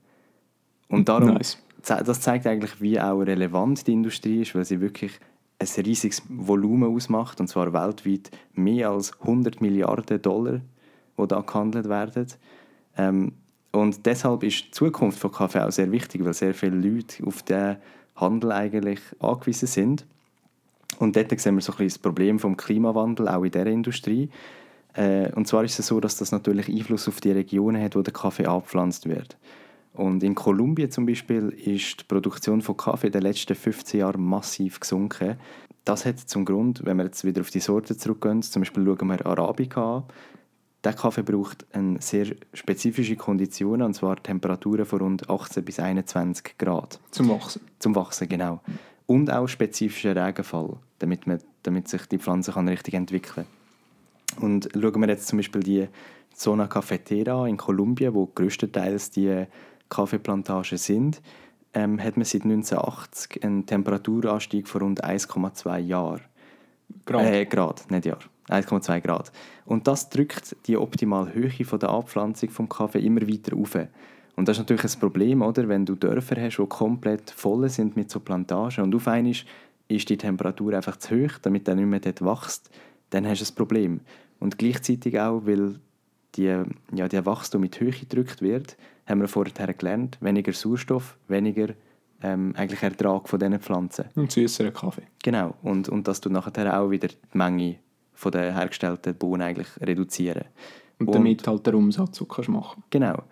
Und 0.89 1.09
darum, 1.09 1.35
Nice. 1.35 1.59
das 1.83 2.21
zeigt 2.21 2.47
eigentlich, 2.47 2.81
wie 2.81 3.01
auch 3.01 3.21
relevant 3.21 3.87
die 3.87 3.93
Industrie 3.93 4.43
ist, 4.43 4.55
weil 4.55 4.65
sie 4.65 4.81
wirklich 4.81 5.13
ein 5.59 5.67
riesiges 5.85 6.23
Volumen 6.29 6.95
ausmacht, 6.95 7.41
und 7.41 7.49
zwar 7.49 7.73
weltweit 7.73 8.31
mehr 8.55 8.91
als 8.91 9.19
100 9.21 9.61
Milliarden 9.61 10.21
Dollar, 10.21 10.61
die 11.19 11.27
da 11.29 11.41
gehandelt 11.41 11.89
werden. 11.89 12.27
Ähm, 12.99 13.33
und 13.73 14.05
deshalb 14.07 14.43
ist 14.43 14.67
die 14.67 14.71
Zukunft 14.73 15.19
von 15.19 15.33
Kaffee 15.33 15.61
auch 15.65 15.73
sehr 15.73 15.91
wichtig, 15.93 16.25
weil 16.25 16.35
sehr 16.35 16.55
viele 16.55 16.77
Leute 16.77 17.25
auf 17.27 17.43
den 17.43 17.77
Handel 18.17 18.53
eigentlich 18.53 19.01
angewiesen 19.19 19.67
sind. 19.69 20.07
Und 20.99 21.17
dort 21.17 21.39
sehen 21.39 21.55
wir 21.55 21.63
so 21.63 21.73
ein 21.73 21.79
bisschen 21.79 21.89
das 21.89 21.99
Problem 21.99 22.39
vom 22.39 22.57
Klimawandel, 22.57 23.29
auch 23.29 23.45
in 23.45 23.51
dieser 23.51 23.67
Industrie. 23.67 24.31
Äh, 24.95 25.31
und 25.33 25.47
zwar 25.47 25.65
ist 25.65 25.79
es 25.79 25.89
so, 25.89 26.01
dass 26.01 26.17
das 26.17 26.33
natürlich 26.33 26.69
Einfluss 26.69 27.09
auf 27.09 27.21
die 27.21 27.33
Regionen 27.33 27.83
hat, 27.83 27.97
wo 27.97 28.03
der 28.03 28.15
Kaffee 28.15 28.47
abgepflanzt 28.47 29.09
wird. 29.09 29.37
Und 29.93 30.23
in 30.23 30.35
Kolumbien 30.35 30.91
zum 30.91 31.07
Beispiel 31.07 31.49
ist 31.49 32.01
die 32.01 32.05
Produktion 32.05 32.61
von 32.61 32.77
Kaffee 32.77 33.07
in 33.07 33.13
den 33.13 33.23
letzten 33.23 33.55
15 33.55 34.01
Jahren 34.01 34.23
massiv 34.23 34.81
gesunken. 34.81 35.37
Das 35.85 36.05
hat 36.05 36.19
zum 36.19 36.45
Grund, 36.45 36.85
wenn 36.85 36.99
wir 36.99 37.05
jetzt 37.05 37.25
wieder 37.25 37.41
auf 37.41 37.51
die 37.51 37.61
Sorte 37.61 37.97
zurückgehen, 37.97 38.43
zum 38.43 38.61
Beispiel 38.63 38.85
schauen 38.85 39.09
wir 39.09 39.25
Arabica 39.25 39.99
an. 39.99 40.05
Der 40.85 40.93
Kaffee 40.93 41.23
braucht 41.23 41.67
eine 41.73 42.01
sehr 42.01 42.27
spezifische 42.53 43.17
Konditionen, 43.17 43.87
und 43.87 43.95
zwar 43.95 44.23
Temperaturen 44.23 44.85
von 44.85 45.01
rund 45.01 45.31
18 45.31 45.65
bis 45.65 45.81
21 45.81 46.59
Grad. 46.59 47.01
Zum 47.11 47.29
Wachsen. 47.29 47.63
Zum 47.79 47.95
Wachsen, 47.97 48.29
genau. 48.29 48.61
Und 49.07 49.33
auch 49.33 49.47
spezifischen 49.47 50.19
Regenfall, 50.19 50.77
damit, 50.99 51.27
man, 51.27 51.39
damit 51.63 51.89
sich 51.89 52.07
die 52.07 52.19
Pflanze 52.19 52.53
kann 52.53 52.69
richtig 52.69 52.95
entwickeln 52.95 53.47
kann. 54.35 54.43
Und 54.43 54.69
schauen 54.73 55.01
wir 55.01 55.09
jetzt 55.09 55.29
zum 55.29 55.39
Beispiel 55.39 55.63
die 55.63 55.89
Zona 56.35 56.67
Cafetera 56.67 57.47
in 57.47 57.57
Kolumbien, 57.57 58.15
wo 58.15 58.27
größtenteils 58.27 59.11
die 59.11 59.47
Kaffeeplantagen 59.89 60.77
sind, 60.77 61.23
ähm, 61.73 62.03
hat 62.03 62.17
man 62.17 62.25
seit 62.25 62.45
1980 62.45 63.45
einen 63.45 63.67
Temperaturanstieg 63.67 64.67
von 64.67 64.83
rund 64.83 65.05
1,2 65.05 65.79
Jahren. 65.79 66.23
Grad. 67.05 67.27
Äh, 67.27 67.47
Grad, 67.47 67.91
nicht 67.91 68.07
Jahr. 68.07 68.19
1,2 68.49 69.01
Grad. 69.01 69.33
Und 69.65 69.87
das 69.87 70.09
drückt 70.09 70.57
die 70.67 70.77
optimale 70.77 71.35
Höhe 71.35 71.65
von 71.65 71.79
der 71.79 71.91
Abpflanzung 71.91 72.51
vom 72.51 72.69
Kaffee 72.69 73.01
immer 73.01 73.23
weiter 73.23 73.57
auf. 73.57 73.77
Und 74.37 74.49
das 74.49 74.57
ist 74.57 74.61
natürlich 74.61 74.85
ein 74.85 75.01
Problem, 75.01 75.43
oder? 75.43 75.67
wenn 75.69 75.87
du 75.87 75.95
Dörfer 75.95 76.41
hast, 76.41 76.59
die 76.59 76.67
komplett 76.67 77.31
voll 77.31 77.69
sind 77.69 77.97
mit 77.97 78.11
so 78.11 78.21
Plantagen 78.21 78.85
und 78.85 78.95
auf 78.95 79.09
einmal 79.09 79.35
ist 79.89 80.09
die 80.09 80.17
Temperatur 80.17 80.75
einfach 80.75 80.97
zu 80.97 81.17
hoch, 81.17 81.39
damit 81.43 81.67
er 81.69 81.75
nicht 81.75 81.87
mehr 81.87 82.01
dort 82.01 82.23
wächst, 82.23 82.71
dann 83.11 83.27
hast 83.27 83.41
du 83.41 83.51
ein 83.51 83.55
Problem. 83.55 84.01
Und 84.39 84.59
gleichzeitig 84.59 85.19
auch, 85.19 85.47
weil 85.47 85.77
die, 86.35 86.63
ja, 86.93 87.09
der 87.09 87.25
Wachstum 87.25 87.63
mit 87.63 87.81
Höhe 87.81 87.93
gedrückt 87.93 88.43
wird, 88.43 88.77
haben 89.07 89.21
wir 89.21 89.29
vorher 89.29 89.73
gelernt, 89.73 90.19
weniger 90.21 90.53
Sauerstoff, 90.53 91.17
weniger 91.29 91.69
ähm, 92.23 92.53
eigentlich 92.57 92.83
Ertrag 92.83 93.29
von 93.29 93.39
diesen 93.39 93.61
Pflanzen. 93.61 94.07
Und 94.15 94.33
süßeren 94.33 94.73
Kaffee. 94.73 95.05
Genau, 95.23 95.55
und, 95.63 95.89
und 95.89 96.09
dass 96.09 96.21
du 96.21 96.29
nachher 96.29 96.79
auch 96.79 96.91
wieder 96.91 97.09
die 97.09 97.39
Menge 97.39 97.77
von 98.13 98.33
der 98.33 98.53
hergestellten 98.55 99.15
Bohnen 99.15 99.43
eigentlich 99.43 99.69
reduzieren. 99.81 100.45
Und 100.99 101.15
damit 101.15 101.47
halt 101.47 101.67
den 101.67 101.75
Umsatz, 101.75 102.19
den 102.19 102.29
kannst 102.29 102.49
machen 102.49 102.83
Genau. 102.91 103.23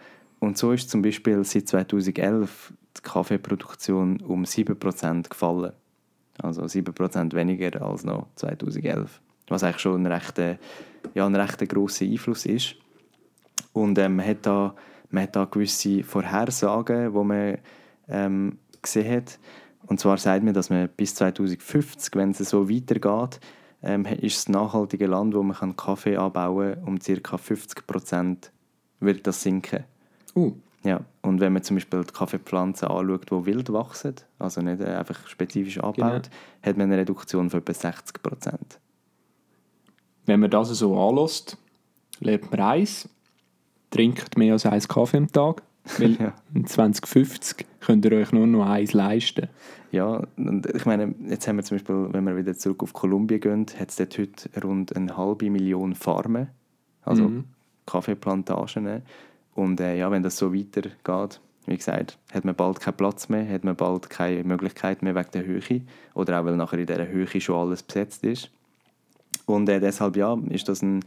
Und 0.45 0.59
so 0.59 0.73
ist 0.73 0.91
zum 0.91 1.01
Beispiel 1.01 1.43
seit 1.43 1.69
2011 1.69 2.75
die 2.99 3.01
Kaffeeproduktion 3.01 4.21
um 4.21 4.45
7% 4.45 5.31
gefallen. 5.31 5.73
Also 6.39 6.65
7% 6.65 7.33
weniger 7.33 7.81
als 7.81 8.05
noch 8.05 8.27
2011. 8.37 9.23
Was 9.49 9.65
eigentlich 9.65 9.79
schon 9.79 10.03
ein 10.03 10.13
recht, 10.13 10.39
ja, 11.15 11.27
ein 11.27 11.35
recht 11.35 11.67
grosser 11.67 12.05
Einfluss 12.05 12.45
ist. 12.45 12.77
Und 13.73 13.99
ähm, 13.99 14.17
man, 14.17 14.27
hat 14.27 14.39
da, 14.43 14.75
man 15.09 15.23
hat 15.23 15.35
da 15.35 15.47
gewisse 15.47 16.03
Vorhersagen, 16.05 17.15
die 17.15 17.25
man 17.25 17.59
ähm, 18.09 18.59
gesehen 18.83 19.17
hat. 19.17 19.39
Und 19.87 19.99
zwar 19.99 20.19
sagt 20.19 20.45
man, 20.45 20.53
dass 20.53 20.69
man 20.69 20.91
bis 20.91 21.15
2050, 21.15 22.17
wenn 22.17 22.33
es 22.33 22.39
so 22.39 22.69
weitergeht, 22.69 23.41
ähm, 23.83 24.05
ist 24.05 24.37
das 24.37 24.49
nachhaltige 24.51 25.07
Land, 25.07 25.35
wo 25.35 25.43
man 25.43 25.75
Kaffee 25.75 26.19
anbauen 26.19 26.75
kann, 26.75 26.85
um 26.85 26.99
ca. 26.99 27.37
50% 27.37 28.51
wird 29.01 29.27
das 29.27 29.43
sinken. 29.43 29.85
Uh, 30.35 30.53
Ja, 30.85 31.01
und 31.23 31.41
wenn 31.41 31.53
man 31.55 31.63
zum 31.63 31.77
Beispiel 31.77 32.05
die 32.05 32.13
Kaffeepflanzen 32.13 32.89
anschaut, 32.89 33.31
die 33.31 33.47
wild 33.47 33.73
wachsen, 33.73 34.15
also 34.39 34.61
nicht 34.61 34.81
äh, 34.81 34.95
einfach 34.97 35.27
spezifisch 35.29 35.79
angebaut, 35.79 36.29
hat 36.63 36.77
man 36.77 36.89
eine 36.93 36.99
Reduktion 37.01 37.49
von 37.51 37.61
etwa 37.61 37.73
60 37.75 38.23
Prozent. 38.23 38.79
wenn 40.27 40.41
man 40.41 40.51
das 40.51 40.69
so 40.71 40.99
anlässt, 40.99 41.57
lernt 42.21 42.51
man 42.51 42.61
eins, 42.61 43.09
trinkt 43.91 44.37
mehr 44.39 44.53
als 44.55 44.67
eins 44.67 44.89
Kaffee 44.89 45.19
am 45.19 45.31
Tag, 45.33 45.63
weil 45.99 46.13
Ja. 46.21 46.33
in 46.55 46.67
2050 46.67 47.67
könnt 47.81 48.05
ihr 48.07 48.13
euch 48.13 48.33
nur 48.33 48.47
noch 48.47 48.67
eins 48.67 48.93
leisten. 48.93 49.49
Ja, 49.93 50.23
und 50.37 50.67
ich 50.67 50.85
meine, 50.87 51.15
jetzt 51.29 51.47
haben 51.47 51.57
wir 51.57 51.63
zum 51.65 51.77
Beispiel, 51.77 52.09
wenn 52.11 52.25
wir 52.25 52.37
wieder 52.37 52.55
zurück 52.55 52.83
auf 52.83 52.93
Kolumbien 52.93 53.41
gehen, 53.41 53.67
hat 53.79 53.91
es 53.91 53.97
dort 53.97 54.19
heute 54.19 54.49
rund 54.63 54.97
eine 54.97 55.17
halbe 55.17 55.49
Million 55.51 55.95
Farmen, 55.95 56.49
also 57.03 57.29
Mhm. 57.29 57.45
Kaffeeplantagen. 57.87 59.03
Und 59.55 59.81
äh, 59.81 59.97
ja, 59.97 60.11
wenn 60.11 60.23
das 60.23 60.37
so 60.37 60.55
weitergeht, 60.55 61.41
wie 61.67 61.77
gesagt, 61.77 62.19
hat 62.33 62.45
man 62.45 62.55
bald 62.55 62.81
keinen 62.81 62.97
Platz 62.97 63.29
mehr, 63.29 63.49
hat 63.49 63.65
man 63.65 63.77
bald 63.77 64.11
keine 64.11 64.45
Möglichkeit 64.45 65.03
mehr 65.03 65.15
wegen 65.15 65.31
der 65.33 65.47
Höhe 65.47 65.81
oder 66.15 66.41
auch 66.41 66.45
weil 66.45 66.57
nachher 66.57 66.79
in 66.79 66.87
dieser 66.87 67.09
Höhe 67.09 67.41
schon 67.41 67.57
alles 67.57 67.83
besetzt 67.83 68.25
ist. 68.25 68.51
Und 69.47 69.69
äh, 69.69 69.81
deshalb 69.81 70.17
ja, 70.17 70.39
ist 70.51 70.69
das 70.69 70.83
eine 70.83 71.01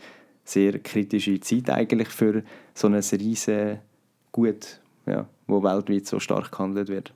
sehr 0.43 0.79
kritische 0.79 1.39
Zeit 1.39 1.69
eigentlich 1.69 2.07
für 2.07 2.43
so 2.73 2.87
ein 2.87 2.93
riesen 2.95 3.79
Gut, 4.31 4.79
ja, 5.05 5.27
wo 5.47 5.63
weltweit 5.63 6.05
so 6.05 6.19
stark 6.19 6.51
gehandelt 6.51 6.89
wird. 6.89 7.13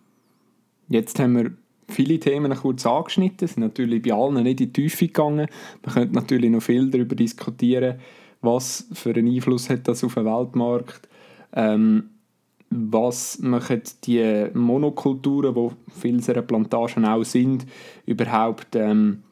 Jetzt 0.88 1.20
haben 1.20 1.36
wir 1.36 1.52
viele 1.88 2.20
Themen 2.20 2.54
kurz 2.56 2.86
angeschnitten, 2.86 3.48
sind 3.48 3.62
natürlich 3.62 4.02
bei 4.02 4.14
allen 4.14 4.44
nicht 4.44 4.62
in 4.62 4.68
die 4.68 4.74
Tiefe 4.74 5.08
gegangen. 5.08 5.48
Man 5.86 5.94
könnte 5.94 6.16
natürlich 6.16 6.50
noch 6.50 6.64
viel 6.64 6.90
darüber 6.90 7.16
diskutieren, 7.16 8.00
was 8.42 8.88
für 8.94 9.12
einen 9.12 9.28
Einfluss 9.28 9.70
hat 9.70 9.88
das 9.88 10.04
auf 10.04 10.16
den 10.16 10.26
Weltmarkt, 10.26 11.08
ähm, 11.54 12.10
was 12.70 13.40
machen 13.40 13.82
die 14.06 14.48
Monokulturen, 14.54 15.56
wo 15.56 15.74
viele 16.00 16.18
dieser 16.18 16.42
Plantagen 16.42 17.06
auch 17.06 17.24
sind, 17.24 17.66
überhaupt 18.06 18.76
ähm, 18.76 19.24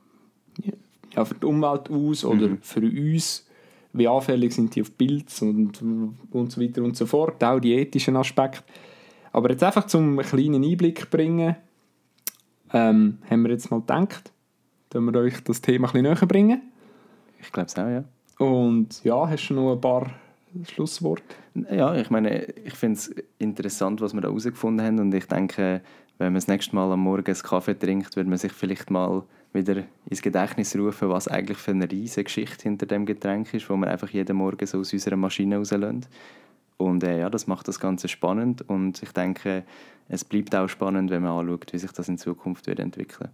ja, 1.16 1.24
für 1.26 1.36
die 1.36 1.46
Umwelt 1.46 1.90
aus 1.90 2.26
oder 2.26 2.50
mhm. 2.50 2.58
für 2.62 2.82
uns, 2.82 3.48
wie 3.94 4.08
anfällig 4.08 4.54
sind 4.54 4.76
die 4.76 4.82
auf 4.82 4.96
Pilz 4.98 5.42
und, 5.42 5.82
und 6.32 6.52
so 6.52 6.62
weiter 6.62 6.84
und 6.84 6.98
so 6.98 7.06
fort, 7.06 7.44
auch 7.44 7.60
die 7.60 7.74
ethischen 7.74 8.18
Aspekte. 8.18 8.64
Aber 9.32 9.50
jetzt 9.50 9.64
einfach 9.64 9.86
zum 9.88 10.20
einen 10.20 10.28
kleinen 10.28 10.64
Einblick 10.64 11.10
bringen, 11.10 11.56
ähm, 12.74 13.20
haben 13.30 13.44
wir 13.44 13.52
jetzt 13.52 13.72
mal 13.72 13.80
gedacht, 13.80 14.32
dass 14.90 15.02
wir 15.02 15.16
euch 15.16 15.44
das 15.44 15.62
Thema 15.62 15.88
ein 15.88 15.94
bisschen 15.94 16.14
näher 16.14 16.28
bringen. 16.28 16.62
Ich 17.42 17.52
glaube 17.52 17.68
es 17.68 17.78
auch, 17.78 17.88
ja. 17.88 18.04
Und 18.38 19.04
ja, 19.04 19.30
hast 19.30 19.48
du 19.50 19.54
noch 19.54 19.74
ein 19.74 19.82
paar 19.82 20.12
Schlussworte? 20.64 21.24
Ja, 21.72 21.96
ich 21.96 22.10
meine, 22.10 22.44
ich 22.46 22.74
finde 22.76 22.98
es 22.98 23.16
interessant, 23.38 24.02
was 24.02 24.14
wir 24.14 24.22
da 24.22 24.28
herausgefunden 24.28 24.86
haben 24.86 25.00
und 25.00 25.14
ich 25.14 25.26
denke, 25.26 25.82
wenn 26.18 26.28
man 26.28 26.36
das 26.36 26.48
nächste 26.48 26.76
Mal 26.76 26.92
am 26.92 27.00
Morgen 27.00 27.26
einen 27.26 27.42
Kaffee 27.42 27.78
trinkt, 27.78 28.16
wird 28.16 28.28
man 28.28 28.38
sich 28.38 28.52
vielleicht 28.52 28.92
mal 28.92 29.24
wieder 29.54 29.84
ins 30.06 30.22
Gedächtnis 30.22 30.76
rufen, 30.76 31.10
was 31.10 31.28
eigentlich 31.28 31.58
für 31.58 31.72
eine 31.72 31.90
riesige 31.90 32.26
Geschichte 32.26 32.64
hinter 32.64 32.86
dem 32.86 33.06
Getränk 33.06 33.54
ist, 33.54 33.70
wo 33.70 33.78
wir 33.78 33.88
einfach 33.88 34.10
jeden 34.10 34.38
Morgen 34.38 34.66
so 34.68 34.80
aus 34.80 34.94
unserer 34.94 35.16
Maschine 35.16 35.58
rauslösen. 35.58 36.06
Und 36.78 37.04
äh, 37.04 37.20
ja, 37.20 37.30
das 37.30 37.48
macht 37.48 37.68
das 37.68 37.80
Ganze 37.80 38.08
spannend 38.08 38.62
und 38.70 39.02
ich 39.04 39.12
denke, 39.12 39.66
es 40.08 40.24
bleibt 40.24 40.56
auch 40.56 40.68
spannend, 40.68 41.10
wenn 41.10 41.24
man 41.24 41.32
anschaut, 41.32 41.74
wie 41.74 41.78
sich 41.78 41.92
das 41.92 42.10
in 42.10 42.18
Zukunft 42.18 42.68
wird 42.68 42.80
entwickeln 42.80 43.30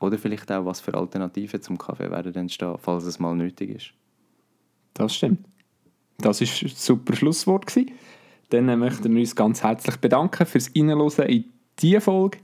Oder 0.00 0.18
vielleicht 0.18 0.50
auch, 0.52 0.64
was 0.66 0.80
für 0.80 0.94
Alternativen 0.94 1.62
zum 1.62 1.78
Kaffee 1.78 2.10
werden 2.10 2.34
entstehen, 2.34 2.76
falls 2.78 3.04
es 3.04 3.18
mal 3.18 3.34
nötig 3.34 3.70
ist. 3.70 3.92
Das 4.94 5.14
stimmt. 5.14 5.46
Das 6.18 6.40
war 6.40 6.48
ein 6.48 6.72
super 6.74 7.16
Schlusswort. 7.16 7.66
Gewesen. 7.66 7.92
Dann 8.50 8.78
möchten 8.78 9.12
wir 9.12 9.20
uns 9.20 9.34
ganz 9.34 9.62
herzlich 9.62 9.96
bedanken 9.96 10.46
fürs 10.46 10.70
Reinhören 10.76 11.28
in 11.28 11.44
diese 11.78 12.00
Folge. 12.00 12.38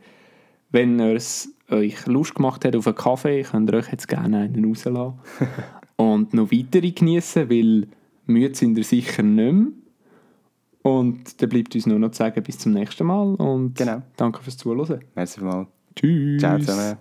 Wenn 0.70 0.98
es 1.00 1.52
euch 1.70 2.06
Lust 2.06 2.35
gemacht 2.35 2.64
hat 2.64 2.74
auf 2.76 2.87
einen 2.87 2.96
Kaffee, 2.96 3.42
könnt 3.42 3.70
ihr 3.70 3.78
euch 3.78 3.90
jetzt 3.92 4.09
gerne 4.09 4.38
einen 4.38 4.64
rauslassen. 4.64 5.14
und 5.96 6.35
noch 6.35 6.50
weitere 6.50 6.90
genießen, 6.90 7.48
weil 7.50 7.87
müde 8.26 8.54
sind 8.54 8.76
ihr 8.78 8.85
sicher 8.85 9.22
nicht 9.22 9.52
mehr. 9.52 9.66
Und 10.83 11.40
dann 11.42 11.48
bleibt 11.48 11.74
uns 11.74 11.87
nur 11.87 11.98
noch 11.98 12.11
zu 12.11 12.18
sagen, 12.18 12.42
bis 12.42 12.59
zum 12.59 12.72
nächsten 12.72 13.06
Mal 13.06 13.35
und 13.35 13.74
genau. 13.76 14.02
danke 14.16 14.42
fürs 14.42 14.56
Zuhören. 14.56 15.00
Merci 15.14 15.40
mal. 15.42 15.66
Tschüss. 15.94 16.40
Ciao 16.40 16.59
zusammen. 16.59 16.96